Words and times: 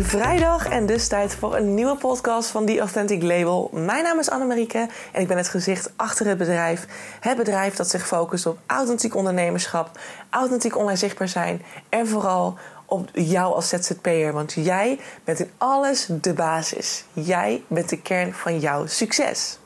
vrijdag 0.00 0.68
en 0.68 0.86
dus 0.86 1.08
tijd 1.08 1.34
voor 1.34 1.56
een 1.56 1.74
nieuwe 1.74 1.96
podcast 1.96 2.50
van 2.50 2.66
The 2.66 2.78
Authentic 2.78 3.22
Label. 3.22 3.70
Mijn 3.72 4.02
naam 4.04 4.18
is 4.18 4.30
Annemarieke 4.30 4.88
en 5.12 5.20
ik 5.20 5.28
ben 5.28 5.36
het 5.36 5.48
gezicht 5.48 5.92
achter 5.96 6.26
het 6.26 6.38
bedrijf. 6.38 6.86
Het 7.20 7.36
bedrijf 7.36 7.76
dat 7.76 7.88
zich 7.88 8.06
focust 8.06 8.46
op 8.46 8.58
authentiek 8.66 9.14
ondernemerschap, 9.14 9.98
authentiek 10.30 10.76
online 10.76 10.98
zichtbaar 10.98 11.28
zijn 11.28 11.62
en 11.88 12.06
vooral 12.06 12.58
op 12.86 13.08
jou 13.12 13.54
als 13.54 13.68
ZZP'er. 13.68 14.32
Want 14.32 14.52
jij 14.52 15.00
bent 15.24 15.40
in 15.40 15.50
alles 15.58 16.06
de 16.20 16.32
basis. 16.32 17.04
Jij 17.12 17.64
bent 17.66 17.88
de 17.88 18.02
kern 18.02 18.34
van 18.34 18.58
jouw 18.58 18.86
succes. 18.86 19.58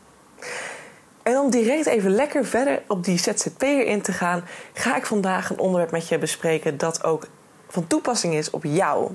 En 1.23 1.39
om 1.39 1.51
direct 1.51 1.87
even 1.87 2.11
lekker 2.11 2.45
verder 2.45 2.83
op 2.89 3.05
die 3.05 3.19
ZZP'er 3.19 3.87
in 3.87 4.03
te 4.03 4.13
gaan, 4.13 4.45
ga 4.73 4.97
ik 4.97 5.07
vandaag 5.07 5.51
een 5.51 5.59
onderwerp 5.59 5.91
met 5.91 6.09
je 6.09 6.19
bespreken 6.19 6.79
dat 6.79 7.05
ook 7.05 7.27
van 7.69 7.87
toepassing 7.87 8.35
is 8.35 8.51
op 8.51 8.65
jou 8.65 9.11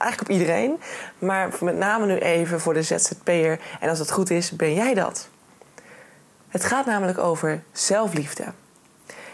eigenlijk 0.00 0.30
op 0.30 0.38
iedereen. 0.38 0.80
Maar 1.18 1.48
met 1.60 1.76
name 1.76 2.06
nu 2.06 2.18
even 2.18 2.60
voor 2.60 2.74
de 2.74 2.82
ZZP'er. 2.82 3.60
En 3.80 3.88
als 3.88 3.98
het 3.98 4.10
goed 4.10 4.30
is, 4.30 4.50
ben 4.50 4.74
jij 4.74 4.94
dat. 4.94 5.28
Het 6.48 6.64
gaat 6.64 6.86
namelijk 6.86 7.18
over 7.18 7.62
zelfliefde. 7.72 8.44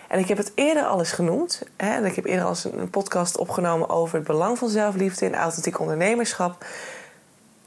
En 0.08 0.18
ik 0.18 0.28
heb 0.28 0.38
het 0.38 0.52
eerder 0.54 0.84
al 0.84 0.98
eens 0.98 1.12
genoemd. 1.12 1.62
Hè, 1.76 2.06
ik 2.06 2.16
heb 2.16 2.24
eerder 2.24 2.44
al 2.44 2.50
eens 2.50 2.64
een 2.64 2.90
podcast 2.90 3.36
opgenomen 3.36 3.88
over 3.88 4.16
het 4.16 4.26
belang 4.26 4.58
van 4.58 4.68
zelfliefde 4.68 5.26
in 5.26 5.34
authentiek 5.34 5.80
ondernemerschap. 5.80 6.64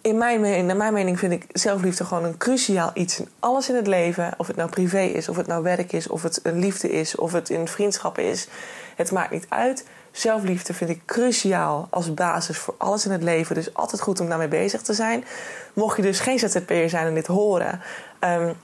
In 0.02 0.18
mijn, 0.18 0.78
mijn 0.78 0.94
mening 0.94 1.20
vind 1.20 1.32
ik 1.32 1.46
zelfliefde 1.52 2.06
gewoon 2.06 2.24
een 2.24 2.38
cruciaal 2.38 2.92
iets 2.94 3.20
in 3.20 3.30
alles 3.40 3.70
in 3.70 3.76
het 3.76 3.88
leven. 3.88 4.34
Of 4.38 4.48
het 4.48 4.56
nou 4.56 4.70
privé 4.70 5.02
is, 5.02 5.30
of 5.30 5.36
het 5.36 5.48
nou 5.48 5.64
werk 5.64 5.92
is, 5.92 6.08
of 6.08 6.24
het 6.24 6.40
een 6.44 6.60
liefde 6.60 6.92
is, 6.92 7.16
of 7.16 7.32
het 7.32 7.50
in 7.50 7.68
vriendschappen 7.68 8.24
is. 8.24 8.48
Het 8.96 9.12
maakt 9.12 9.32
niet 9.32 9.46
uit. 9.50 9.86
Zelfliefde 10.20 10.74
vind 10.74 10.90
ik 10.90 11.02
cruciaal 11.06 11.88
als 11.90 12.14
basis 12.14 12.58
voor 12.58 12.76
alles 12.78 13.06
in 13.06 13.12
het 13.12 13.24
leven. 13.24 13.56
Dus 13.56 13.74
altijd 13.74 14.02
goed 14.02 14.20
om 14.20 14.30
daarmee 14.30 14.48
bezig 14.48 14.82
te 14.82 14.94
zijn. 14.94 15.26
Mocht 15.74 15.96
je 15.96 16.02
dus 16.02 16.20
geen 16.20 16.40
ZZP'er 16.40 16.90
zijn 16.90 17.08
en 17.08 17.14
dit 17.14 17.28
horen. 17.28 17.82
Um, 18.20 18.56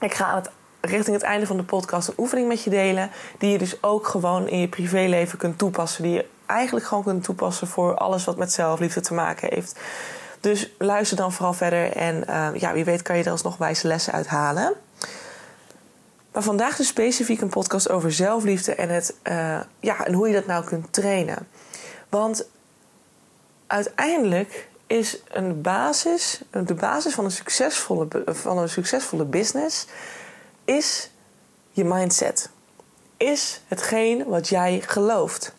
ik 0.00 0.14
ga 0.14 0.24
aan 0.24 0.34
het, 0.34 0.50
richting 0.80 1.16
het 1.16 1.24
einde 1.24 1.46
van 1.46 1.56
de 1.56 1.62
podcast 1.62 2.08
een 2.08 2.14
oefening 2.16 2.48
met 2.48 2.62
je 2.62 2.70
delen. 2.70 3.10
Die 3.38 3.50
je 3.50 3.58
dus 3.58 3.82
ook 3.82 4.06
gewoon 4.06 4.48
in 4.48 4.58
je 4.58 4.68
privéleven 4.68 5.38
kunt 5.38 5.58
toepassen. 5.58 6.02
Die 6.02 6.12
je 6.12 6.26
eigenlijk 6.46 6.86
gewoon 6.86 7.04
kunt 7.04 7.24
toepassen 7.24 7.66
voor 7.66 7.94
alles 7.94 8.24
wat 8.24 8.36
met 8.36 8.52
zelfliefde 8.52 9.00
te 9.00 9.14
maken 9.14 9.48
heeft. 9.50 9.80
Dus 10.40 10.70
luister 10.78 11.16
dan 11.16 11.32
vooral 11.32 11.52
verder. 11.52 11.96
En 11.96 12.24
uh, 12.28 12.48
ja, 12.54 12.72
wie 12.72 12.84
weet 12.84 13.02
kan 13.02 13.16
je 13.16 13.24
er 13.24 13.30
alsnog 13.30 13.56
wijze 13.56 13.86
lessen 13.86 14.12
uithalen. 14.12 14.74
Maar 16.32 16.42
vandaag 16.42 16.76
dus 16.76 16.86
specifiek 16.86 17.40
een 17.40 17.48
podcast 17.48 17.88
over 17.88 18.12
zelfliefde 18.12 18.74
en, 18.74 18.88
het, 18.88 19.14
uh, 19.28 19.60
ja, 19.80 20.06
en 20.06 20.12
hoe 20.12 20.28
je 20.28 20.34
dat 20.34 20.46
nou 20.46 20.64
kunt 20.64 20.92
trainen. 20.92 21.48
Want 22.08 22.46
uiteindelijk 23.66 24.68
is 24.86 25.22
een 25.28 25.60
basis, 25.60 26.40
de 26.50 26.74
basis 26.74 27.14
van 27.14 27.24
een 27.24 27.30
succesvolle, 27.30 28.08
van 28.26 28.58
een 28.58 28.68
succesvolle 28.68 29.24
business, 29.24 29.86
is 30.64 31.10
je 31.70 31.84
mindset. 31.84 32.50
Is 33.16 33.60
hetgeen 33.68 34.24
wat 34.24 34.48
jij 34.48 34.82
gelooft. 34.86 35.54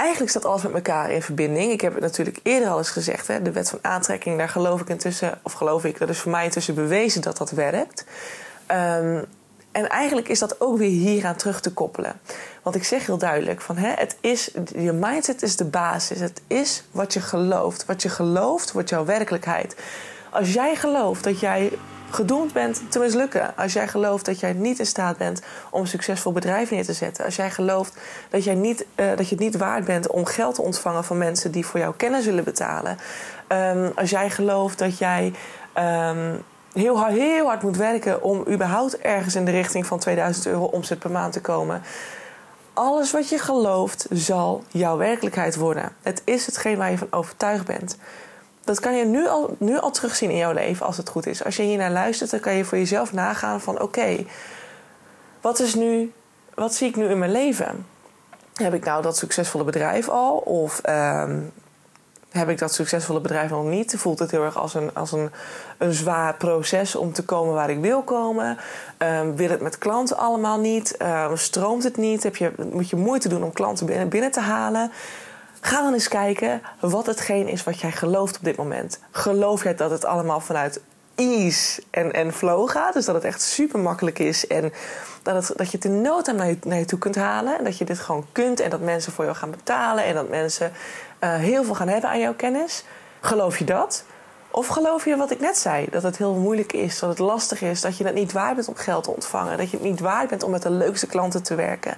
Eigenlijk 0.00 0.30
staat 0.30 0.44
alles 0.44 0.62
met 0.62 0.72
elkaar 0.72 1.10
in 1.10 1.22
verbinding. 1.22 1.72
Ik 1.72 1.80
heb 1.80 1.92
het 1.92 2.02
natuurlijk 2.02 2.40
eerder 2.42 2.68
al 2.68 2.78
eens 2.78 2.90
gezegd. 2.90 3.26
Hè, 3.26 3.42
de 3.42 3.52
wet 3.52 3.70
van 3.70 3.78
aantrekking, 3.82 4.38
daar 4.38 4.48
geloof 4.48 4.80
ik 4.80 4.88
intussen, 4.88 5.38
of 5.42 5.52
geloof 5.52 5.84
ik, 5.84 5.98
dat 5.98 6.08
is 6.08 6.18
voor 6.18 6.30
mij 6.30 6.44
intussen 6.44 6.74
bewezen 6.74 7.22
dat 7.22 7.36
dat 7.36 7.50
werkt. 7.50 8.04
Um, 8.68 9.24
en 9.72 9.88
eigenlijk 9.88 10.28
is 10.28 10.38
dat 10.38 10.60
ook 10.60 10.78
weer 10.78 10.88
hieraan 10.88 11.36
terug 11.36 11.60
te 11.60 11.72
koppelen. 11.72 12.20
Want 12.62 12.76
ik 12.76 12.84
zeg 12.84 13.06
heel 13.06 13.18
duidelijk: 13.18 13.60
van, 13.60 13.76
hè, 13.76 13.92
het 13.94 14.16
is, 14.20 14.50
je 14.76 14.92
mindset 14.92 15.42
is 15.42 15.56
de 15.56 15.64
basis. 15.64 16.20
Het 16.20 16.40
is 16.46 16.84
wat 16.90 17.12
je 17.12 17.20
gelooft. 17.20 17.84
Wat 17.84 18.02
je 18.02 18.08
gelooft 18.08 18.72
wordt 18.72 18.88
jouw 18.88 19.04
werkelijkheid. 19.04 19.74
Als 20.30 20.52
jij 20.52 20.76
gelooft 20.76 21.24
dat 21.24 21.40
jij 21.40 21.72
gedoemd 22.10 22.52
bent 22.52 22.82
te 22.88 22.98
mislukken. 22.98 23.56
Als 23.56 23.72
jij 23.72 23.88
gelooft 23.88 24.24
dat 24.24 24.40
jij 24.40 24.52
niet 24.52 24.78
in 24.78 24.86
staat 24.86 25.16
bent 25.16 25.42
om 25.70 25.80
een 25.80 25.86
succesvol 25.86 26.32
bedrijf 26.32 26.70
neer 26.70 26.84
te 26.84 26.92
zetten. 26.92 27.24
Als 27.24 27.36
jij 27.36 27.50
gelooft 27.50 27.96
dat, 28.30 28.44
jij 28.44 28.54
niet, 28.54 28.84
uh, 28.96 29.06
dat 29.16 29.28
je 29.28 29.34
het 29.34 29.44
niet 29.44 29.56
waard 29.56 29.84
bent 29.84 30.08
om 30.08 30.24
geld 30.24 30.54
te 30.54 30.62
ontvangen 30.62 31.04
van 31.04 31.18
mensen 31.18 31.50
die 31.50 31.66
voor 31.66 31.80
jou 31.80 31.94
kennis 31.96 32.24
zullen 32.24 32.44
betalen. 32.44 32.98
Um, 33.48 33.92
als 33.94 34.10
jij 34.10 34.30
gelooft 34.30 34.78
dat 34.78 34.98
jij. 34.98 35.32
Um, 35.78 36.42
heel 36.72 36.98
hard, 36.98 37.12
heel 37.12 37.46
hard 37.46 37.62
moet 37.62 37.76
werken 37.76 38.22
om 38.22 38.44
überhaupt 38.48 38.98
ergens 38.98 39.34
in 39.34 39.44
de 39.44 39.50
richting 39.50 39.86
van 39.86 39.98
2000 39.98 40.46
euro 40.46 40.64
omzet 40.64 40.98
per 40.98 41.10
maand 41.10 41.32
te 41.32 41.40
komen. 41.40 41.82
Alles 42.74 43.10
wat 43.10 43.28
je 43.28 43.38
gelooft 43.38 44.06
zal 44.10 44.64
jouw 44.68 44.96
werkelijkheid 44.96 45.56
worden. 45.56 45.92
Het 46.02 46.22
is 46.24 46.46
hetgeen 46.46 46.76
waar 46.76 46.90
je 46.90 46.98
van 46.98 47.06
overtuigd 47.10 47.66
bent. 47.66 47.96
Dat 48.64 48.80
kan 48.80 48.96
je 48.96 49.04
nu 49.04 49.28
al, 49.28 49.56
nu 49.58 49.78
al 49.78 49.90
terugzien 49.90 50.30
in 50.30 50.36
jouw 50.36 50.52
leven 50.52 50.86
als 50.86 50.96
het 50.96 51.08
goed 51.08 51.26
is. 51.26 51.44
Als 51.44 51.56
je 51.56 51.62
hier 51.62 51.78
naar 51.78 51.90
luistert, 51.90 52.30
dan 52.30 52.40
kan 52.40 52.54
je 52.54 52.64
voor 52.64 52.78
jezelf 52.78 53.12
nagaan 53.12 53.60
van 53.60 53.80
oké, 53.80 54.24
wat 55.40 55.60
is 55.60 55.74
nu, 55.74 56.12
wat 56.54 56.74
zie 56.74 56.88
ik 56.88 56.96
nu 56.96 57.08
in 57.08 57.18
mijn 57.18 57.32
leven? 57.32 57.86
Heb 58.54 58.74
ik 58.74 58.84
nou 58.84 59.02
dat 59.02 59.16
succesvolle 59.16 59.64
bedrijf 59.64 60.08
al? 60.08 60.36
Of 60.36 60.80
um, 60.88 61.52
heb 62.30 62.48
ik 62.48 62.58
dat 62.58 62.74
succesvolle 62.74 63.20
bedrijf 63.20 63.50
nog 63.50 63.64
niet? 63.64 63.94
Voelt 63.98 64.18
het 64.18 64.30
heel 64.30 64.44
erg 64.44 64.56
als 64.56 64.74
een, 64.74 64.94
als 64.94 65.12
een, 65.12 65.30
een 65.78 65.92
zwaar 65.92 66.34
proces 66.34 66.96
om 66.96 67.12
te 67.12 67.24
komen 67.24 67.54
waar 67.54 67.70
ik 67.70 67.80
wil 67.80 68.02
komen? 68.02 68.58
Um, 68.98 69.36
wil 69.36 69.48
het 69.48 69.60
met 69.60 69.78
klanten 69.78 70.16
allemaal 70.16 70.58
niet? 70.58 70.96
Um, 71.02 71.36
stroomt 71.36 71.84
het 71.84 71.96
niet? 71.96 72.22
Heb 72.22 72.36
je, 72.36 72.52
moet 72.72 72.90
je 72.90 72.96
moeite 72.96 73.28
doen 73.28 73.42
om 73.42 73.52
klanten 73.52 73.86
binnen, 73.86 74.08
binnen 74.08 74.30
te 74.30 74.40
halen? 74.40 74.92
Ga 75.60 75.82
dan 75.82 75.92
eens 75.92 76.08
kijken 76.08 76.62
wat 76.80 77.06
hetgeen 77.06 77.48
is 77.48 77.64
wat 77.64 77.80
jij 77.80 77.92
gelooft 77.92 78.36
op 78.36 78.44
dit 78.44 78.56
moment. 78.56 78.98
Geloof 79.10 79.62
jij 79.62 79.74
dat 79.74 79.90
het 79.90 80.04
allemaal 80.04 80.40
vanuit 80.40 80.80
ease 81.14 81.82
en, 81.90 82.12
en 82.12 82.32
flow 82.32 82.70
gaat? 82.70 82.94
Dus 82.94 83.04
dat 83.04 83.14
het 83.14 83.24
echt 83.24 83.42
super 83.42 83.78
makkelijk 83.78 84.18
is 84.18 84.46
en 84.46 84.72
dat, 85.22 85.48
het, 85.48 85.58
dat 85.58 85.70
je 85.70 85.76
het 85.76 85.84
in 85.84 86.00
no 86.00 86.20
naar 86.34 86.46
je, 86.46 86.58
naar 86.64 86.78
je 86.78 86.84
toe 86.84 86.98
kunt 86.98 87.14
halen. 87.14 87.58
En 87.58 87.64
dat 87.64 87.78
je 87.78 87.84
dit 87.84 87.98
gewoon 87.98 88.26
kunt 88.32 88.60
en 88.60 88.70
dat 88.70 88.80
mensen 88.80 89.12
voor 89.12 89.24
jou 89.24 89.36
gaan 89.36 89.50
betalen 89.50 90.04
en 90.04 90.14
dat 90.14 90.28
mensen 90.28 90.72
uh, 91.20 91.34
heel 91.34 91.64
veel 91.64 91.74
gaan 91.74 91.88
hebben 91.88 92.10
aan 92.10 92.20
jouw 92.20 92.34
kennis. 92.34 92.84
Geloof 93.20 93.58
je 93.58 93.64
dat? 93.64 94.04
Of 94.50 94.66
geloof 94.66 95.04
je 95.04 95.16
wat 95.16 95.30
ik 95.30 95.40
net 95.40 95.58
zei? 95.58 95.86
Dat 95.90 96.02
het 96.02 96.16
heel 96.16 96.34
moeilijk 96.34 96.72
is, 96.72 96.98
dat 96.98 97.08
het 97.10 97.18
lastig 97.18 97.62
is, 97.62 97.80
dat 97.80 97.96
je 97.96 98.04
het 98.04 98.14
niet 98.14 98.32
waard 98.32 98.54
bent 98.54 98.68
om 98.68 98.74
geld 98.74 99.04
te 99.04 99.10
ontvangen, 99.10 99.58
dat 99.58 99.70
je 99.70 99.76
het 99.76 99.86
niet 99.86 100.00
waard 100.00 100.28
bent 100.28 100.42
om 100.42 100.50
met 100.50 100.62
de 100.62 100.70
leukste 100.70 101.06
klanten 101.06 101.42
te 101.42 101.54
werken. 101.54 101.96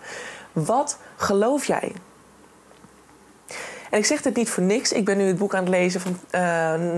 Wat 0.53 0.99
geloof 1.17 1.65
jij? 1.65 1.93
En 3.92 3.98
ik 3.98 4.04
zeg 4.04 4.22
dit 4.22 4.36
niet 4.36 4.50
voor 4.50 4.62
niks. 4.62 4.92
Ik 4.92 5.04
ben 5.04 5.16
nu 5.16 5.25
het 5.25 5.38
boek 5.38 5.54
aan 5.54 5.60
het 5.60 5.69
lezen 5.69 6.00
van 6.00 6.19
uh, 6.34 6.41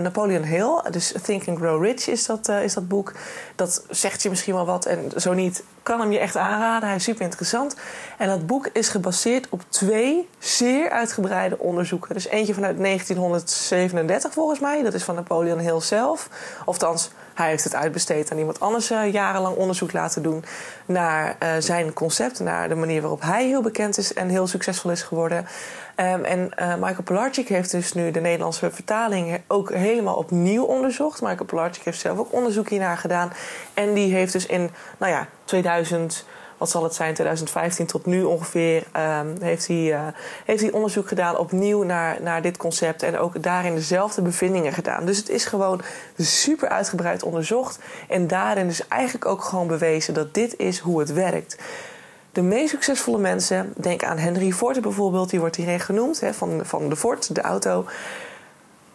Napoleon 0.02 0.42
Hill. 0.42 0.80
Dus 0.90 1.14
Think 1.22 1.48
and 1.48 1.58
Grow 1.58 1.84
Rich 1.84 2.08
is 2.08 2.26
dat, 2.26 2.48
uh, 2.48 2.64
is 2.64 2.74
dat 2.74 2.88
boek. 2.88 3.12
Dat 3.54 3.84
zegt 3.88 4.22
je 4.22 4.28
misschien 4.28 4.54
wel 4.54 4.66
wat. 4.66 4.86
En 4.86 5.10
zo 5.16 5.32
niet, 5.32 5.64
kan 5.84 6.00
hem 6.00 6.12
je 6.12 6.18
echt 6.18 6.36
aanraden. 6.36 6.88
Hij 6.88 6.96
is 6.96 7.04
super 7.04 7.24
interessant. 7.24 7.76
En 8.18 8.28
dat 8.28 8.46
boek 8.46 8.68
is 8.72 8.88
gebaseerd 8.88 9.46
op 9.48 9.62
twee 9.68 10.28
zeer 10.38 10.90
uitgebreide 10.90 11.58
onderzoeken. 11.58 12.14
Dus 12.14 12.28
eentje 12.28 12.54
vanuit 12.54 12.78
1937 12.78 14.32
volgens 14.32 14.60
mij. 14.60 14.82
Dat 14.82 14.94
is 14.94 15.04
van 15.04 15.14
Napoleon 15.14 15.58
Hill 15.58 15.80
zelf. 15.80 16.28
Ofthans, 16.64 17.10
hij 17.34 17.48
heeft 17.48 17.64
het 17.64 17.74
uitbesteed 17.74 18.32
aan 18.32 18.38
iemand 18.38 18.60
anders 18.60 18.90
uh, 18.90 19.12
jarenlang 19.12 19.56
onderzoek 19.56 19.92
laten 19.92 20.22
doen 20.22 20.44
naar 20.86 21.36
uh, 21.42 21.48
zijn 21.58 21.92
concept, 21.92 22.40
naar 22.40 22.68
de 22.68 22.74
manier 22.74 23.00
waarop 23.00 23.22
hij 23.22 23.46
heel 23.46 23.62
bekend 23.62 23.98
is 23.98 24.14
en 24.14 24.28
heel 24.28 24.46
succesvol 24.46 24.90
is 24.90 25.02
geworden. 25.02 25.46
Um, 25.96 26.24
en 26.24 26.50
uh, 26.60 26.74
Michael 26.74 27.02
Pilarczyk 27.04 27.48
heeft 27.48 27.70
dus 27.70 27.92
nu 27.92 28.10
de 28.10 28.20
Nederlandse 28.20 28.70
vertaling 28.70 29.40
ook 29.46 29.72
helemaal 29.72 30.14
opnieuw 30.14 30.64
onderzocht. 30.64 31.22
Michael 31.22 31.44
Pilarczyk 31.44 31.84
heeft 31.84 32.00
zelf 32.00 32.18
ook 32.18 32.32
onderzoek 32.32 32.68
hiernaar 32.68 32.96
gedaan. 32.96 33.32
En 33.74 33.94
die 33.94 34.14
heeft 34.14 34.32
dus 34.32 34.46
in, 34.46 34.70
nou 34.98 35.12
ja, 35.12 35.26
2000 35.44 36.24
wat 36.58 36.70
zal 36.70 36.82
het 36.82 36.94
zijn, 36.94 37.14
2015 37.14 37.86
tot 37.86 38.06
nu 38.06 38.22
ongeveer, 38.22 38.86
um, 38.96 39.36
heeft, 39.40 39.66
hij, 39.66 39.76
uh, 39.76 40.06
heeft 40.44 40.60
hij 40.60 40.72
onderzoek 40.72 41.08
gedaan 41.08 41.36
opnieuw 41.36 41.82
naar, 41.82 42.22
naar 42.22 42.42
dit 42.42 42.56
concept. 42.56 43.02
En 43.02 43.18
ook 43.18 43.42
daarin 43.42 43.74
dezelfde 43.74 44.22
bevindingen 44.22 44.72
gedaan. 44.72 45.04
Dus 45.04 45.16
het 45.16 45.28
is 45.28 45.44
gewoon 45.44 45.80
super 46.18 46.68
uitgebreid 46.68 47.22
onderzocht. 47.22 47.78
En 48.08 48.26
daarin 48.26 48.66
is 48.66 48.88
eigenlijk 48.88 49.26
ook 49.26 49.42
gewoon 49.42 49.66
bewezen 49.66 50.14
dat 50.14 50.34
dit 50.34 50.56
is 50.56 50.78
hoe 50.78 51.00
het 51.00 51.12
werkt. 51.12 51.58
De 52.32 52.42
meest 52.42 52.70
succesvolle 52.70 53.18
mensen, 53.18 53.72
denk 53.76 54.04
aan 54.04 54.18
Henry 54.18 54.52
Ford 54.52 54.80
bijvoorbeeld, 54.80 55.30
die 55.30 55.40
wordt 55.40 55.56
hierin 55.56 55.80
genoemd, 55.80 56.22
van, 56.30 56.60
van 56.64 56.88
de 56.88 56.96
Ford, 56.96 57.34
de 57.34 57.40
auto. 57.40 57.86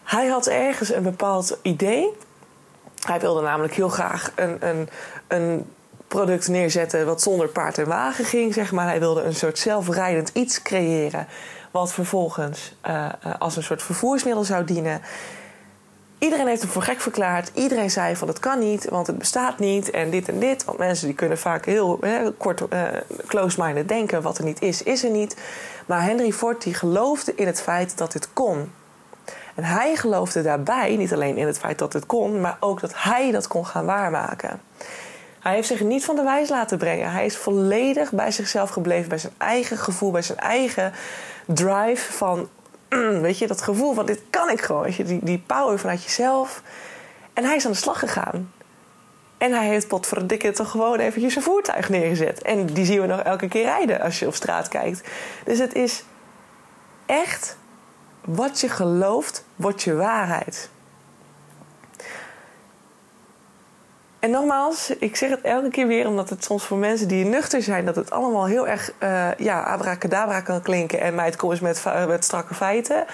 Hij 0.04 0.28
had 0.28 0.48
ergens 0.48 0.94
een 0.94 1.04
bepaald 1.04 1.58
idee. 1.62 2.14
Hij 3.00 3.20
wilde 3.20 3.42
namelijk 3.42 3.74
heel 3.74 3.90
graag 3.90 4.32
een, 4.36 4.68
een, 4.68 4.90
een 5.28 5.66
product 6.10 6.48
neerzetten 6.48 7.06
wat 7.06 7.22
zonder 7.22 7.48
paard 7.48 7.78
en 7.78 7.88
wagen 7.88 8.26
ging. 8.26 8.54
Zeg 8.54 8.72
maar. 8.72 8.88
Hij 8.88 9.00
wilde 9.00 9.24
een 9.24 9.36
soort 9.36 9.60
zelfrijdend 9.60 10.30
iets 10.34 10.62
creëren. 10.62 11.28
Wat 11.72 11.94
vervolgens 11.94 12.76
uh, 12.88 13.10
als 13.40 13.56
een 13.56 13.64
soort 13.64 13.84
vervoersmiddel 13.84 14.44
zou 14.44 14.66
dienen. 14.66 15.02
Iedereen 16.20 16.48
heeft 16.48 16.62
hem 16.62 16.72
voor 16.72 16.82
gek 16.82 17.00
verklaard. 17.00 17.52
Iedereen 17.54 17.92
zei 17.92 18.16
van 18.16 18.28
het 18.28 18.40
kan 18.40 18.60
niet, 18.60 18.90
want 18.90 19.08
het 19.08 19.18
bestaat 19.18 19.60
niet 19.60 19.90
en 19.90 20.10
dit 20.10 20.30
en 20.30 20.40
dit. 20.40 20.66
Want 20.66 20.78
mensen 20.78 21.08
die 21.08 21.16
kunnen 21.16 21.38
vaak 21.38 21.66
heel 21.66 22.00
kort 22.38 22.62
uh, 22.70 22.84
close-minded 23.28 23.88
denken. 23.88 24.22
Wat 24.22 24.38
er 24.38 24.44
niet 24.44 24.62
is, 24.62 24.84
is 24.84 25.04
er 25.04 25.10
niet. 25.10 25.36
Maar 25.86 26.04
Henry 26.04 26.32
Ford 26.32 26.64
die 26.64 26.74
geloofde 26.74 27.36
in 27.36 27.48
het 27.48 27.62
feit 27.62 27.98
dat 27.98 28.14
het 28.14 28.34
kon. 28.34 28.72
En 29.56 29.64
hij 29.64 29.96
geloofde 29.96 30.42
daarbij 30.42 30.96
niet 30.96 31.14
alleen 31.14 31.38
in 31.38 31.48
het 31.48 31.60
feit 31.60 31.78
dat 31.78 31.94
het 31.94 32.06
kon, 32.06 32.42
maar 32.42 32.58
ook 32.60 32.82
dat 32.82 32.92
hij 32.96 33.32
dat 33.32 33.48
kon 33.48 33.66
gaan 33.66 33.86
waarmaken. 33.86 34.62
Hij 35.40 35.54
heeft 35.54 35.68
zich 35.68 35.82
niet 35.82 36.06
van 36.06 36.16
de 36.16 36.24
wijs 36.24 36.50
laten 36.50 36.78
brengen. 36.78 37.12
Hij 37.12 37.26
is 37.26 37.38
volledig 37.38 38.12
bij 38.12 38.32
zichzelf 38.32 38.70
gebleven, 38.70 39.10
bij 39.10 39.18
zijn 39.18 39.34
eigen 39.38 39.78
gevoel, 39.78 40.12
bij 40.12 40.22
zijn 40.22 40.38
eigen 40.38 40.94
drive 41.46 42.14
van, 42.14 42.50
weet 43.22 43.38
je, 43.38 43.48
dat 43.48 43.62
gevoel 43.62 43.94
van 43.94 44.06
dit 44.06 44.22
kan 44.30 44.50
ik 44.50 44.62
gewoon. 44.62 44.94
Je, 44.98 45.04
die, 45.04 45.20
die 45.24 45.44
power 45.46 45.80
vanuit 45.80 46.04
jezelf. 46.04 46.62
En 47.34 47.44
hij 47.44 47.56
is 47.56 47.66
aan 47.66 47.72
de 47.72 47.78
slag 47.78 48.00
gegaan. 48.00 48.52
En 49.38 49.52
hij 49.52 49.68
heeft 49.68 49.88
potverdikke 49.88 50.52
toch 50.52 50.72
gewoon 50.72 51.00
eventjes 51.00 51.34
zijn 51.34 51.46
voertuig 51.46 51.90
neergezet. 51.90 52.42
En 52.42 52.66
die 52.66 52.86
zien 52.86 53.02
we 53.02 53.08
nog 53.08 53.20
elke 53.20 53.48
keer 53.48 53.64
rijden 53.64 54.02
als 54.02 54.20
je 54.20 54.28
op 54.28 54.36
straat 54.36 54.68
kijkt. 54.68 55.10
Dus 55.46 55.60
het 55.60 55.74
is 55.74 56.04
echt 57.06 57.58
wat 58.26 58.60
je 58.60 58.70
gelooft, 58.70 59.46
wordt 59.56 59.84
je 59.84 59.94
waarheid. 59.94 60.70
En 64.20 64.30
nogmaals, 64.30 64.90
ik 65.00 65.16
zeg 65.16 65.30
het 65.30 65.42
elke 65.42 65.70
keer 65.70 65.88
weer, 65.88 66.08
omdat 66.08 66.30
het 66.30 66.44
soms 66.44 66.64
voor 66.64 66.78
mensen 66.78 67.08
die 67.08 67.26
nuchter 67.26 67.62
zijn, 67.62 67.86
dat 67.86 67.96
het 67.96 68.12
allemaal 68.12 68.46
heel 68.46 68.68
erg 68.68 68.94
uh, 69.04 69.28
ja, 69.38 69.62
abracadabra 69.62 70.42
kan 70.42 70.62
klinken 70.62 71.00
en 71.00 71.16
mij 71.16 71.26
het 71.26 71.36
komt 71.36 71.62
met, 71.62 71.84
met 72.08 72.24
strakke 72.24 72.54
feiten. 72.54 73.06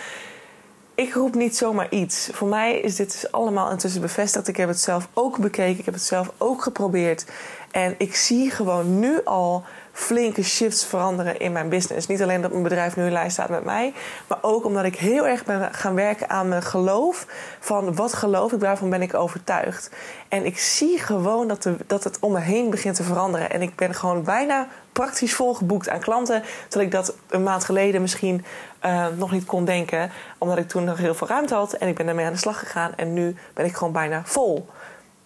Ik 0.95 1.13
roep 1.13 1.35
niet 1.35 1.57
zomaar 1.57 1.89
iets. 1.89 2.29
Voor 2.31 2.47
mij 2.47 2.79
is 2.79 2.95
dit 2.95 3.11
dus 3.11 3.31
allemaal 3.31 3.71
intussen 3.71 4.01
bevestigd. 4.01 4.47
Ik 4.47 4.57
heb 4.57 4.67
het 4.67 4.79
zelf 4.79 5.07
ook 5.13 5.37
bekeken, 5.37 5.79
ik 5.79 5.85
heb 5.85 5.93
het 5.93 6.03
zelf 6.03 6.31
ook 6.37 6.63
geprobeerd. 6.63 7.25
En 7.71 7.95
ik 7.97 8.15
zie 8.15 8.51
gewoon 8.51 8.99
nu 8.99 9.23
al 9.23 9.63
flinke 9.95 10.43
shifts 10.43 10.85
veranderen 10.85 11.39
in 11.39 11.51
mijn 11.51 11.69
business. 11.69 12.07
Niet 12.07 12.21
alleen 12.21 12.41
dat 12.41 12.51
mijn 12.51 12.63
bedrijf 12.63 12.95
nu 12.95 13.05
in 13.05 13.11
lijn 13.11 13.31
staat 13.31 13.49
met 13.49 13.63
mij, 13.63 13.93
maar 14.27 14.37
ook 14.41 14.65
omdat 14.65 14.83
ik 14.83 14.95
heel 14.95 15.27
erg 15.27 15.45
ben 15.45 15.73
gaan 15.73 15.95
werken 15.95 16.29
aan 16.29 16.47
mijn 16.47 16.63
geloof. 16.63 17.27
Van 17.59 17.95
wat 17.95 18.13
geloof 18.13 18.51
ik, 18.51 18.59
waarvan 18.59 18.89
ben 18.89 19.01
ik 19.01 19.13
overtuigd. 19.13 19.89
En 20.27 20.45
ik 20.45 20.59
zie 20.59 20.99
gewoon 20.99 21.47
dat, 21.47 21.63
de, 21.63 21.75
dat 21.87 22.03
het 22.03 22.19
om 22.19 22.31
me 22.31 22.39
heen 22.39 22.69
begint 22.69 22.95
te 22.95 23.03
veranderen. 23.03 23.51
En 23.51 23.61
ik 23.61 23.75
ben 23.75 23.93
gewoon 23.93 24.23
bijna 24.23 24.67
praktisch 24.91 25.33
volgeboekt 25.33 25.89
aan 25.89 25.99
klanten. 25.99 26.43
Terwijl 26.67 26.85
ik 26.85 26.91
dat 26.91 27.15
een 27.29 27.43
maand 27.43 27.63
geleden 27.63 28.01
misschien 28.01 28.45
uh, 28.85 29.07
nog 29.17 29.31
niet 29.31 29.45
kon 29.45 29.65
denken. 29.65 30.11
Omdat 30.37 30.57
ik 30.57 30.67
toen 30.67 30.83
nog 30.83 30.97
heel 30.97 31.15
veel 31.15 31.27
ruimte 31.27 31.55
had. 31.55 31.73
En 31.73 31.87
ik 31.87 31.95
ben 31.95 32.05
daarmee 32.05 32.25
aan 32.25 32.31
de 32.31 32.37
slag 32.37 32.59
gegaan. 32.59 32.91
En 32.95 33.13
nu 33.13 33.35
ben 33.53 33.65
ik 33.65 33.75
gewoon 33.75 33.93
bijna 33.93 34.21
vol. 34.25 34.69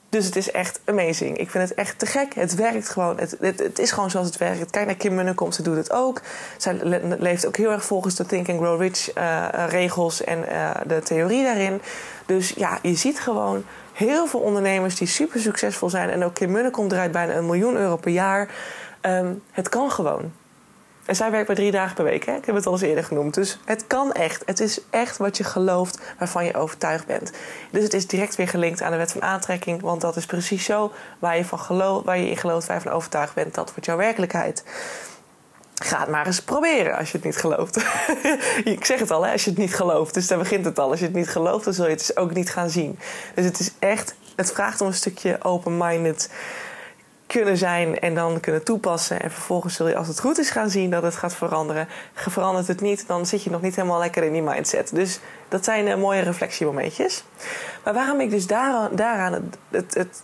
Dus 0.10 0.26
het 0.26 0.36
is 0.36 0.52
echt 0.52 0.80
amazing. 0.86 1.38
Ik 1.38 1.50
vind 1.50 1.70
het 1.70 1.78
echt 1.78 2.00
te 2.00 2.06
gek. 2.06 2.34
Het 2.34 2.56
werkt 2.56 2.90
gewoon. 2.90 3.20
Het, 3.20 3.36
het, 3.40 3.80
is 3.80 3.92
gewoon 3.92 4.10
zoals 4.10 4.28
het 4.28 4.38
werkt. 4.38 4.72
Kijk 4.72 4.86
naar 4.86 4.96
Kim 4.96 5.16
Munnekom, 5.16 5.52
ze 5.52 5.62
doet 5.62 5.76
het 5.76 5.92
ook. 5.92 6.22
Zij 6.58 6.80
leeft 7.20 7.48
ook 7.48 7.58
heel 7.58 7.72
erg 7.72 7.86
volgens 7.86 8.16
de 8.16 8.26
Think 8.26 8.50
and 8.50 8.60
Grow 8.60 8.82
Rich 8.82 9.18
uh, 9.18 9.46
regels 9.68 10.24
en 10.24 10.46
uh, 10.52 10.72
de 10.88 11.00
theorie 11.00 11.44
daarin. 11.44 11.82
Dus 12.26 12.50
ja, 12.50 12.80
je 12.82 12.96
ziet 12.96 13.20
gewoon 13.20 13.64
heel 13.94 14.28
veel 14.28 14.40
ondernemers 14.40 14.96
die 14.96 15.08
super 15.08 15.40
succesvol 15.40 15.90
zijn. 15.90 16.10
En 16.10 16.24
ook 16.24 16.34
Kim 16.34 16.52
Munnekom 16.52 16.88
draait 16.88 17.12
bijna 17.12 17.34
een 17.34 17.46
miljoen 17.46 17.76
euro 17.76 17.96
per 17.96 18.12
jaar. 18.12 18.50
Um, 19.02 19.42
het 19.52 19.70
kan 19.70 19.92
gewoon. 19.92 20.32
En 21.10 21.16
zij 21.16 21.32
werkt 21.32 21.48
maar 21.48 21.56
drie 21.56 21.72
dagen 21.72 21.96
per 21.96 22.04
week. 22.04 22.26
Hè? 22.26 22.36
Ik 22.36 22.46
heb 22.46 22.56
het 22.56 22.66
al 22.66 22.72
eens 22.72 22.82
eerder 22.82 23.04
genoemd. 23.04 23.34
Dus 23.34 23.60
het 23.66 23.88
kan 23.88 24.12
echt. 24.12 24.44
Het 24.46 24.60
is 24.60 24.80
echt 24.90 25.18
wat 25.18 25.38
je 25.38 25.44
gelooft, 25.44 26.00
waarvan 26.18 26.46
je 26.46 26.54
overtuigd 26.54 27.06
bent. 27.06 27.32
Dus 27.72 27.84
het 27.84 27.94
is 27.94 28.08
direct 28.08 28.36
weer 28.36 28.48
gelinkt 28.48 28.82
aan 28.82 28.92
de 28.92 28.98
wet 28.98 29.12
van 29.12 29.22
aantrekking. 29.22 29.82
Want 29.82 30.02
dat 30.02 30.16
is 30.16 30.26
precies 30.26 30.66
zo 30.66 30.92
waar 31.20 31.38
je, 31.38 31.46
van 31.46 31.60
geloof, 31.60 32.04
waar 32.04 32.18
je 32.18 32.30
in 32.30 32.38
gelooft, 32.38 32.68
waar 32.68 32.76
je 32.76 32.82
van 32.82 32.92
overtuigd 32.92 33.34
bent. 33.34 33.56
Dat 33.56 33.70
wordt 33.70 33.86
jouw 33.86 33.98
werkelijkheid. 33.98 34.64
Ga 35.76 36.00
het 36.00 36.10
maar 36.10 36.26
eens 36.26 36.42
proberen 36.42 36.98
als 36.98 37.12
je 37.12 37.18
het 37.18 37.26
niet 37.26 37.38
gelooft. 37.38 37.78
ik 38.64 38.86
zeg 38.86 39.00
het 39.00 39.12
al, 39.12 39.26
hè, 39.26 39.32
als 39.32 39.44
je 39.44 39.50
het 39.50 39.60
niet 39.60 39.76
gelooft. 39.76 40.14
Dus 40.14 40.28
daar 40.28 40.38
begint 40.38 40.66
het 40.66 40.80
al. 40.80 40.90
Als 40.90 41.00
je 41.00 41.06
het 41.06 41.16
niet 41.16 41.30
gelooft, 41.30 41.66
dan 41.66 41.74
zul 41.74 41.86
je 41.86 41.92
het 41.92 42.00
dus 42.00 42.18
ook 42.18 42.34
niet 42.34 42.50
gaan 42.50 42.70
zien. 42.70 43.00
Dus 43.36 43.46
het 43.46 43.60
is 43.60 43.72
echt, 43.80 44.16
het 44.36 44.52
vraagt 44.52 44.82
om 44.82 44.88
een 44.88 44.94
stukje 44.94 45.44
open-minded 45.44 46.30
kunnen 47.30 47.58
zijn 47.58 48.00
en 48.00 48.16
dan 48.16 48.40
kunnen 48.40 48.64
toepassen. 48.64 49.22
En 49.22 49.32
vervolgens 49.32 49.76
zul 49.76 49.88
je, 49.88 49.96
als 49.96 50.08
het 50.08 50.20
goed 50.20 50.40
is, 50.40 50.50
gaan 50.50 50.70
zien 50.70 50.90
dat 50.90 51.04
het 51.04 51.16
gaat 51.16 51.36
veranderen. 51.36 51.88
Verandert 52.14 52.68
het 52.68 52.82
niet, 52.82 53.08
dan 53.08 53.26
zit 53.26 53.44
je 53.44 53.50
nog 53.50 53.62
niet 53.62 53.76
helemaal 53.76 54.00
lekker 54.00 54.24
in 54.24 54.32
die 54.32 54.42
mindset. 54.42 54.96
Dus 54.96 55.20
dat 55.48 55.64
zijn 55.64 55.88
uh, 55.88 55.96
mooie 55.96 56.22
reflectiemomentjes. 56.22 57.24
Maar 57.84 57.94
waarom 57.94 58.20
ik 58.20 58.30
dus 58.30 58.48
daaraan, 58.48 59.34
het, 59.34 59.58
het, 59.70 59.94
het 59.94 60.24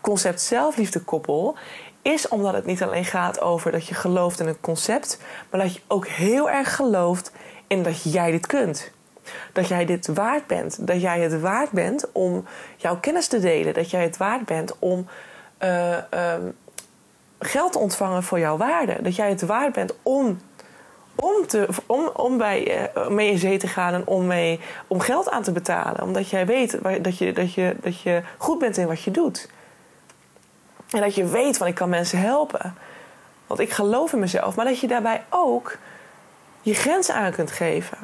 concept 0.00 0.40
zelfliefde 0.40 1.00
koppel, 1.00 1.56
is 2.02 2.28
omdat 2.28 2.54
het 2.54 2.66
niet 2.66 2.82
alleen 2.82 3.04
gaat 3.04 3.40
over 3.40 3.72
dat 3.72 3.86
je 3.86 3.94
gelooft 3.94 4.40
in 4.40 4.46
het 4.46 4.60
concept, 4.60 5.18
maar 5.50 5.60
dat 5.60 5.74
je 5.74 5.80
ook 5.86 6.06
heel 6.06 6.50
erg 6.50 6.76
gelooft 6.76 7.32
in 7.66 7.82
dat 7.82 8.12
jij 8.12 8.30
dit 8.30 8.46
kunt. 8.46 8.90
Dat 9.52 9.68
jij 9.68 9.84
dit 9.84 10.06
waard 10.06 10.46
bent. 10.46 10.86
Dat 10.86 11.00
jij 11.00 11.20
het 11.20 11.40
waard 11.40 11.70
bent 11.70 12.12
om 12.12 12.44
jouw 12.76 12.98
kennis 13.00 13.28
te 13.28 13.40
delen. 13.40 13.74
Dat 13.74 13.90
jij 13.90 14.02
het 14.02 14.16
waard 14.16 14.44
bent 14.44 14.78
om 14.78 15.06
uh, 15.62 15.96
um, 16.34 16.56
geld 17.38 17.76
ontvangen 17.76 18.22
voor 18.22 18.38
jouw 18.38 18.56
waarde. 18.56 19.02
Dat 19.02 19.16
jij 19.16 19.28
het 19.28 19.42
waard 19.42 19.72
bent 19.72 19.94
om, 20.02 20.40
om, 21.14 21.46
te, 21.46 21.68
om, 21.86 22.10
om 22.14 22.38
bij, 22.38 22.88
uh, 22.96 23.08
mee 23.08 23.30
in 23.30 23.38
zee 23.38 23.58
te 23.58 23.68
gaan 23.68 23.94
en 23.94 24.06
om, 24.06 24.26
mee, 24.26 24.60
om 24.86 25.00
geld 25.00 25.30
aan 25.30 25.42
te 25.42 25.52
betalen. 25.52 26.02
Omdat 26.02 26.30
jij 26.30 26.46
weet 26.46 26.78
dat 27.02 27.18
je, 27.18 27.32
dat, 27.32 27.54
je, 27.54 27.76
dat 27.80 28.00
je 28.00 28.22
goed 28.38 28.58
bent 28.58 28.76
in 28.76 28.86
wat 28.86 29.02
je 29.02 29.10
doet. 29.10 29.48
En 30.90 31.00
dat 31.00 31.14
je 31.14 31.26
weet 31.26 31.56
van 31.56 31.66
ik 31.66 31.74
kan 31.74 31.88
mensen 31.88 32.18
helpen. 32.18 32.74
Want 33.46 33.60
ik 33.60 33.70
geloof 33.70 34.12
in 34.12 34.18
mezelf. 34.18 34.56
Maar 34.56 34.64
dat 34.64 34.80
je 34.80 34.86
daarbij 34.86 35.24
ook 35.30 35.76
je 36.62 36.74
grenzen 36.74 37.14
aan 37.14 37.32
kunt 37.32 37.50
geven. 37.50 37.98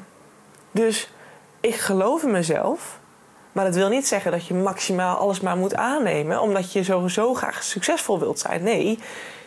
Dus 0.70 1.12
ik 1.60 1.74
geloof 1.74 2.22
in 2.22 2.30
mezelf. 2.30 3.00
Maar 3.52 3.64
dat 3.64 3.74
wil 3.74 3.88
niet 3.88 4.06
zeggen 4.06 4.30
dat 4.30 4.46
je 4.46 4.54
maximaal 4.54 5.16
alles 5.16 5.40
maar 5.40 5.56
moet 5.56 5.74
aannemen, 5.74 6.40
omdat 6.40 6.72
je 6.72 6.84
sowieso 6.84 7.34
graag 7.34 7.62
succesvol 7.62 8.18
wilt 8.18 8.38
zijn. 8.38 8.62
Nee, 8.62 8.98